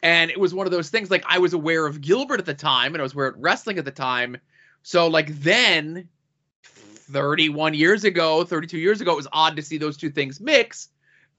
And 0.03 0.31
it 0.31 0.39
was 0.39 0.53
one 0.53 0.67
of 0.67 0.71
those 0.71 0.89
things 0.89 1.11
like 1.11 1.25
I 1.27 1.39
was 1.39 1.53
aware 1.53 1.85
of 1.85 2.01
Gilbert 2.01 2.39
at 2.39 2.45
the 2.45 2.53
time 2.53 2.93
and 2.93 3.01
I 3.01 3.03
was 3.03 3.13
aware 3.13 3.27
of 3.27 3.35
wrestling 3.37 3.77
at 3.79 3.85
the 3.85 3.91
time. 3.91 4.37
So, 4.83 5.07
like, 5.07 5.27
then 5.41 6.07
31 6.63 7.73
years 7.73 8.03
ago, 8.03 8.43
32 8.43 8.77
years 8.77 9.01
ago, 9.01 9.13
it 9.13 9.17
was 9.17 9.27
odd 9.31 9.55
to 9.55 9.61
see 9.61 9.77
those 9.77 9.97
two 9.97 10.09
things 10.09 10.39
mix. 10.39 10.89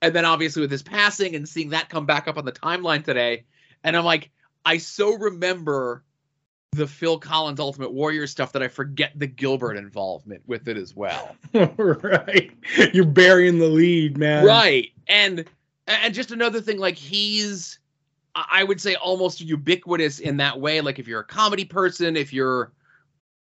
And 0.01 0.15
then 0.15 0.25
obviously 0.25 0.61
with 0.61 0.71
his 0.71 0.83
passing 0.83 1.35
and 1.35 1.49
seeing 1.49 1.71
that 1.71 1.89
come 1.89 2.07
back 2.07 2.29
up 2.29 2.37
on 2.37 2.45
the 2.45 2.53
timeline 2.53 3.05
today. 3.05 3.45
And 3.83 3.97
I'm 3.97 4.05
like, 4.05 4.31
I 4.65 4.79
so 4.79 5.15
remember 5.15 6.05
the 6.73 6.87
Phil 6.87 7.19
Collins 7.19 7.61
Ultimate 7.61 7.93
Warrior 7.93 8.27
stuff 8.27 8.53
that 8.53 8.63
I 8.63 8.69
forget 8.69 9.13
the 9.17 9.27
Gilbert 9.27 9.77
involvement 9.77 10.43
with 10.47 10.69
it 10.69 10.77
as 10.77 10.95
well. 10.95 11.37
right. 11.55 12.51
You're 12.93 13.05
burying 13.05 13.59
the 13.59 13.69
lead, 13.69 14.19
man. 14.19 14.45
Right. 14.45 14.91
And 15.09 15.45
and 15.87 16.15
just 16.15 16.31
another 16.31 16.61
thing, 16.61 16.79
like 16.79 16.97
he's 16.97 17.79
I 18.35 18.63
would 18.65 18.81
say 18.81 18.95
almost 18.95 19.41
ubiquitous 19.41 20.21
in 20.21 20.37
that 20.37 20.61
way. 20.61 20.81
Like 20.81 20.99
if 20.99 21.09
you're 21.09 21.21
a 21.21 21.25
comedy 21.25 21.65
person, 21.65 22.17
if 22.17 22.33
you're 22.33 22.73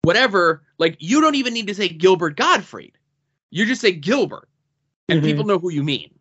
whatever, 0.02 0.62
like 0.78 0.96
you 1.00 1.20
don't 1.20 1.34
even 1.34 1.52
need 1.52 1.66
to 1.66 1.74
say 1.74 1.88
Gilbert 1.88 2.36
Gottfried. 2.36 2.96
You 3.50 3.66
just 3.66 3.80
say 3.80 3.92
Gilbert. 3.92 4.48
And 5.08 5.18
mm-hmm. 5.18 5.26
people 5.26 5.44
know 5.44 5.58
who 5.58 5.70
you 5.70 5.84
mean. 5.84 6.12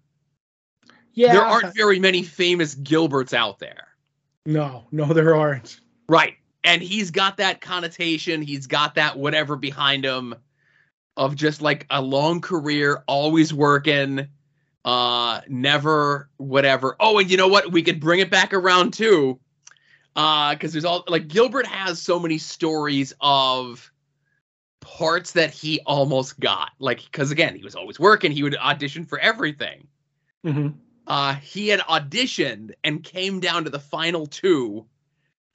Yeah. 1.13 1.34
There 1.34 1.44
aren't 1.44 1.76
very 1.76 1.98
many 1.98 2.24
famous 2.24 2.76
Gilberts 2.76 3.34
out 3.34 3.58
there. 3.60 3.88
No, 4.46 4.86
no, 4.91 5.06
there 5.06 5.36
aren't. 5.36 5.80
Right 6.08 6.36
and 6.65 6.82
he's 6.82 7.12
got 7.12 7.38
that 7.38 7.62
connotation 7.62 8.41
he's 8.41 8.67
got 8.67 8.95
that 8.95 9.17
whatever 9.17 9.56
behind 9.56 10.04
him 10.04 10.36
of 11.17 11.36
just 11.36 11.62
like 11.62 11.86
a 11.89 12.01
long 12.01 12.41
career 12.41 13.04
always 13.08 13.54
working 13.54 14.28
uh 14.84 15.41
never 15.47 16.30
whatever. 16.38 16.95
Oh 16.99 17.17
and 17.17 17.30
you 17.30 17.38
know 17.38 17.47
what? 17.47 17.71
We 17.71 17.82
could 17.82 17.99
bring 17.99 18.19
it 18.19 18.30
back 18.30 18.54
around 18.54 18.93
too 18.93 19.39
uh 20.15 20.54
because 20.54 20.71
there's 20.71 20.86
all 20.86 21.04
like 21.08 21.28
gilbert 21.28 21.65
has 21.65 22.01
so 22.01 22.19
many 22.19 22.38
stories 22.38 23.13
of 23.21 23.91
parts 24.82 25.32
that 25.32 25.51
he 25.51 25.80
almost 25.86 26.39
got. 26.39 26.71
Like 26.80 27.04
because 27.04 27.32
again 27.32 27.56
he 27.56 27.63
was 27.63 27.75
always 27.75 27.99
working 27.99 28.32
he 28.32 28.43
would 28.43 28.56
audition 28.58 29.06
for 29.06 29.19
everything. 29.19 29.88
Mm-hmm. 30.45 30.78
uh 31.08 31.36
he 31.36 31.69
had 31.69 31.80
auditioned 31.82 32.73
and 32.84 33.04
came 33.04 33.39
down 33.39 33.63
to 33.63 33.69
the 33.69 33.80
final 33.80 34.28
two 34.28 34.86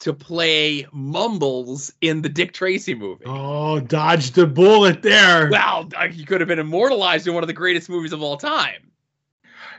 to 0.00 0.14
play 0.14 0.86
Mumbles 0.92 1.92
in 2.00 2.22
the 2.22 2.28
Dick 2.28 2.52
Tracy 2.52 2.94
movie. 2.94 3.24
Oh, 3.26 3.80
dodged 3.80 4.36
a 4.38 4.46
bullet 4.46 5.02
there. 5.02 5.48
Well, 5.50 5.88
he 6.10 6.24
could 6.24 6.40
have 6.40 6.48
been 6.48 6.58
immortalized 6.58 7.26
in 7.26 7.34
one 7.34 7.42
of 7.42 7.46
the 7.46 7.54
greatest 7.54 7.88
movies 7.88 8.12
of 8.12 8.22
all 8.22 8.36
time. 8.36 8.90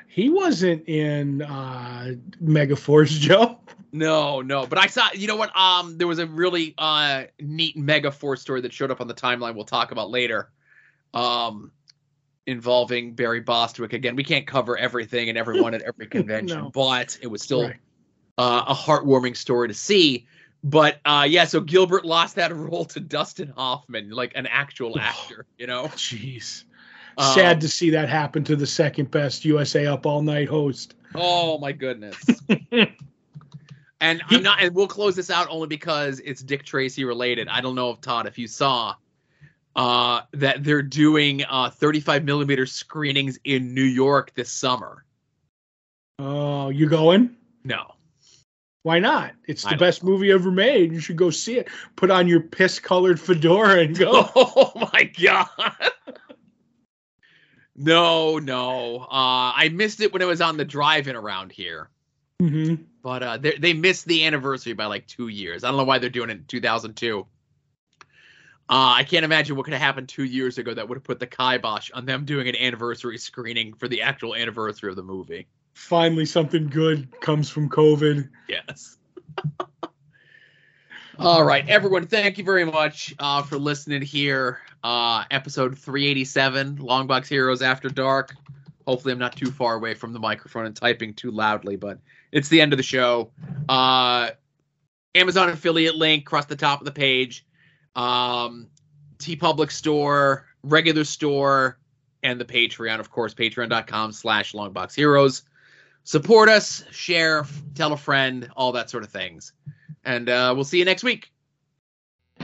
He 0.07 0.29
wasn't 0.29 0.87
in 0.87 1.41
uh 1.41 2.13
Megaforce, 2.43 3.09
Joe. 3.19 3.59
No, 3.93 4.41
no, 4.41 4.65
but 4.67 4.77
I 4.77 4.87
saw. 4.87 5.09
You 5.13 5.27
know 5.27 5.35
what? 5.35 5.57
Um, 5.57 5.97
there 5.97 6.07
was 6.07 6.19
a 6.19 6.27
really 6.27 6.75
uh 6.77 7.23
neat 7.39 7.75
Megaforce 7.77 8.39
story 8.39 8.61
that 8.61 8.73
showed 8.73 8.91
up 8.91 9.01
on 9.01 9.07
the 9.07 9.13
timeline. 9.13 9.55
We'll 9.55 9.65
talk 9.65 9.91
about 9.91 10.09
later. 10.09 10.49
Um, 11.13 11.71
involving 12.45 13.13
Barry 13.15 13.41
Bostwick 13.41 13.93
again. 13.93 14.15
We 14.15 14.23
can't 14.23 14.47
cover 14.47 14.77
everything 14.77 15.29
and 15.29 15.37
everyone 15.37 15.73
at 15.73 15.81
every 15.81 16.07
convention, 16.07 16.57
no. 16.57 16.69
but 16.69 17.17
it 17.21 17.27
was 17.27 17.41
still 17.41 17.63
right 17.63 17.77
uh, 18.41 18.65
a 18.67 18.73
heartwarming 18.73 19.37
story 19.37 19.67
to 19.67 19.73
see. 19.73 20.25
But 20.63 20.99
uh, 21.05 21.27
yeah, 21.29 21.45
so 21.45 21.61
Gilbert 21.61 22.05
lost 22.05 22.35
that 22.35 22.55
role 22.55 22.85
to 22.85 22.99
Dustin 22.99 23.53
Hoffman, 23.55 24.09
like 24.09 24.31
an 24.35 24.47
actual 24.47 24.99
actor, 24.99 25.45
you 25.57 25.67
know? 25.67 25.85
Jeez. 25.89 26.63
Um, 27.17 27.33
Sad 27.35 27.61
to 27.61 27.69
see 27.69 27.91
that 27.91 28.09
happen 28.09 28.43
to 28.45 28.55
the 28.55 28.65
second 28.65 29.11
best 29.11 29.45
USA 29.45 29.85
Up 29.85 30.05
All 30.05 30.23
Night 30.23 30.47
host. 30.47 30.95
Oh 31.13 31.59
my 31.59 31.71
goodness. 31.71 32.15
and 32.71 34.23
I'm 34.29 34.41
not 34.41 34.61
and 34.61 34.73
we'll 34.73 34.87
close 34.87 35.15
this 35.15 35.29
out 35.29 35.47
only 35.49 35.67
because 35.67 36.19
it's 36.21 36.41
Dick 36.41 36.63
Tracy 36.63 37.03
related. 37.03 37.47
I 37.47 37.61
don't 37.61 37.75
know 37.75 37.91
if 37.91 38.01
Todd, 38.01 38.27
if 38.27 38.39
you 38.39 38.47
saw 38.47 38.95
uh, 39.75 40.21
that 40.31 40.63
they're 40.63 40.81
doing 40.81 41.43
uh, 41.49 41.69
35 41.69 42.23
millimeter 42.23 42.65
screenings 42.65 43.39
in 43.43 43.73
New 43.73 43.83
York 43.83 44.33
this 44.33 44.49
summer. 44.49 45.03
Oh, 46.17 46.69
you 46.69 46.87
going? 46.87 47.35
No. 47.65 47.93
Why 48.83 48.97
not? 48.97 49.33
It's 49.47 49.63
the 49.63 49.75
best 49.75 50.03
know. 50.03 50.09
movie 50.09 50.31
ever 50.31 50.49
made. 50.49 50.91
You 50.91 50.99
should 50.99 51.15
go 51.15 51.29
see 51.29 51.57
it. 51.57 51.67
Put 51.95 52.09
on 52.09 52.27
your 52.27 52.39
piss 52.41 52.79
colored 52.79 53.19
fedora 53.19 53.81
and 53.81 53.97
go. 53.97 54.29
Oh 54.35 54.71
my 54.93 55.03
god. 55.03 55.47
no, 57.75 58.39
no. 58.39 59.01
Uh, 59.01 59.53
I 59.55 59.69
missed 59.71 60.01
it 60.01 60.11
when 60.11 60.21
it 60.21 60.25
was 60.25 60.41
on 60.41 60.57
the 60.57 60.65
drive-in 60.65 61.15
around 61.15 61.51
here. 61.51 61.89
Mm-hmm. 62.41 62.83
But 63.03 63.23
uh, 63.23 63.37
they 63.37 63.73
missed 63.73 64.05
the 64.05 64.25
anniversary 64.25 64.73
by 64.73 64.85
like 64.85 65.05
two 65.07 65.27
years. 65.27 65.63
I 65.63 65.69
don't 65.69 65.77
know 65.77 65.83
why 65.83 65.99
they're 65.99 66.09
doing 66.09 66.29
it 66.29 66.37
in 66.37 66.45
2002. 66.45 67.19
Uh, 67.19 67.23
I 68.69 69.03
can't 69.03 69.25
imagine 69.25 69.55
what 69.55 69.65
could 69.65 69.73
have 69.73 69.81
happened 69.81 70.07
two 70.07 70.23
years 70.23 70.57
ago 70.57 70.73
that 70.73 70.87
would 70.87 70.95
have 70.95 71.03
put 71.03 71.19
the 71.19 71.27
kibosh 71.27 71.91
on 71.91 72.05
them 72.05 72.25
doing 72.25 72.47
an 72.47 72.55
anniversary 72.55 73.17
screening 73.17 73.73
for 73.73 73.87
the 73.87 74.01
actual 74.01 74.33
anniversary 74.33 74.89
of 74.89 74.95
the 74.95 75.03
movie 75.03 75.47
finally 75.73 76.25
something 76.25 76.67
good 76.67 77.19
comes 77.21 77.49
from 77.49 77.69
COVID. 77.69 78.29
Yes. 78.47 78.97
All 81.19 81.43
right, 81.43 81.67
everyone, 81.69 82.07
thank 82.07 82.37
you 82.37 82.43
very 82.43 82.65
much 82.65 83.13
uh, 83.19 83.43
for 83.43 83.57
listening 83.57 84.01
here. 84.01 84.59
Uh, 84.83 85.23
episode 85.29 85.77
387, 85.77 86.77
Longbox 86.77 87.27
Heroes 87.27 87.61
After 87.61 87.89
Dark. 87.89 88.35
Hopefully, 88.87 89.11
I'm 89.11 89.19
not 89.19 89.35
too 89.35 89.51
far 89.51 89.75
away 89.75 89.93
from 89.93 90.13
the 90.13 90.19
microphone 90.19 90.65
and 90.65 90.75
typing 90.75 91.13
too 91.13 91.29
loudly, 91.29 91.75
but 91.75 91.99
it's 92.31 92.49
the 92.49 92.59
end 92.59 92.73
of 92.73 92.77
the 92.77 92.83
show. 92.83 93.31
Uh, 93.69 94.31
Amazon 95.13 95.49
affiliate 95.49 95.95
link 95.95 96.23
across 96.23 96.45
the 96.45 96.55
top 96.55 96.79
of 96.81 96.85
the 96.85 96.91
page. 96.91 97.45
Um, 97.95 98.69
TeePublic 99.19 99.71
store, 99.71 100.47
regular 100.63 101.03
store, 101.03 101.77
and 102.23 102.39
the 102.39 102.45
Patreon, 102.45 102.99
of 102.99 103.11
course, 103.11 103.33
patreon.com 103.33 104.11
slash 104.11 104.53
longbox 104.53 104.73
longboxheroes 104.73 105.43
support 106.03 106.49
us, 106.49 106.83
share, 106.91 107.45
tell 107.75 107.93
a 107.93 107.97
friend, 107.97 108.49
all 108.55 108.71
that 108.73 108.89
sort 108.89 109.03
of 109.03 109.09
things. 109.09 109.53
And 110.03 110.29
uh, 110.29 110.53
we'll 110.55 110.63
see 110.63 110.79
you 110.79 110.85
next 110.85 111.03
week. 111.03 111.31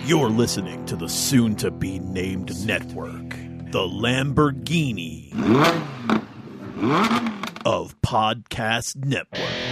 You're 0.06 0.30
listening 0.30 0.86
to 0.86 0.96
the 0.96 1.10
soon 1.10 1.56
to 1.58 1.72
be 1.72 2.00
named 2.00 2.65
network, 2.65 3.30
the 3.72 3.80
Lamborghini 3.80 5.34
of 7.65 8.00
Podcast 8.02 8.96
Network. 9.04 9.66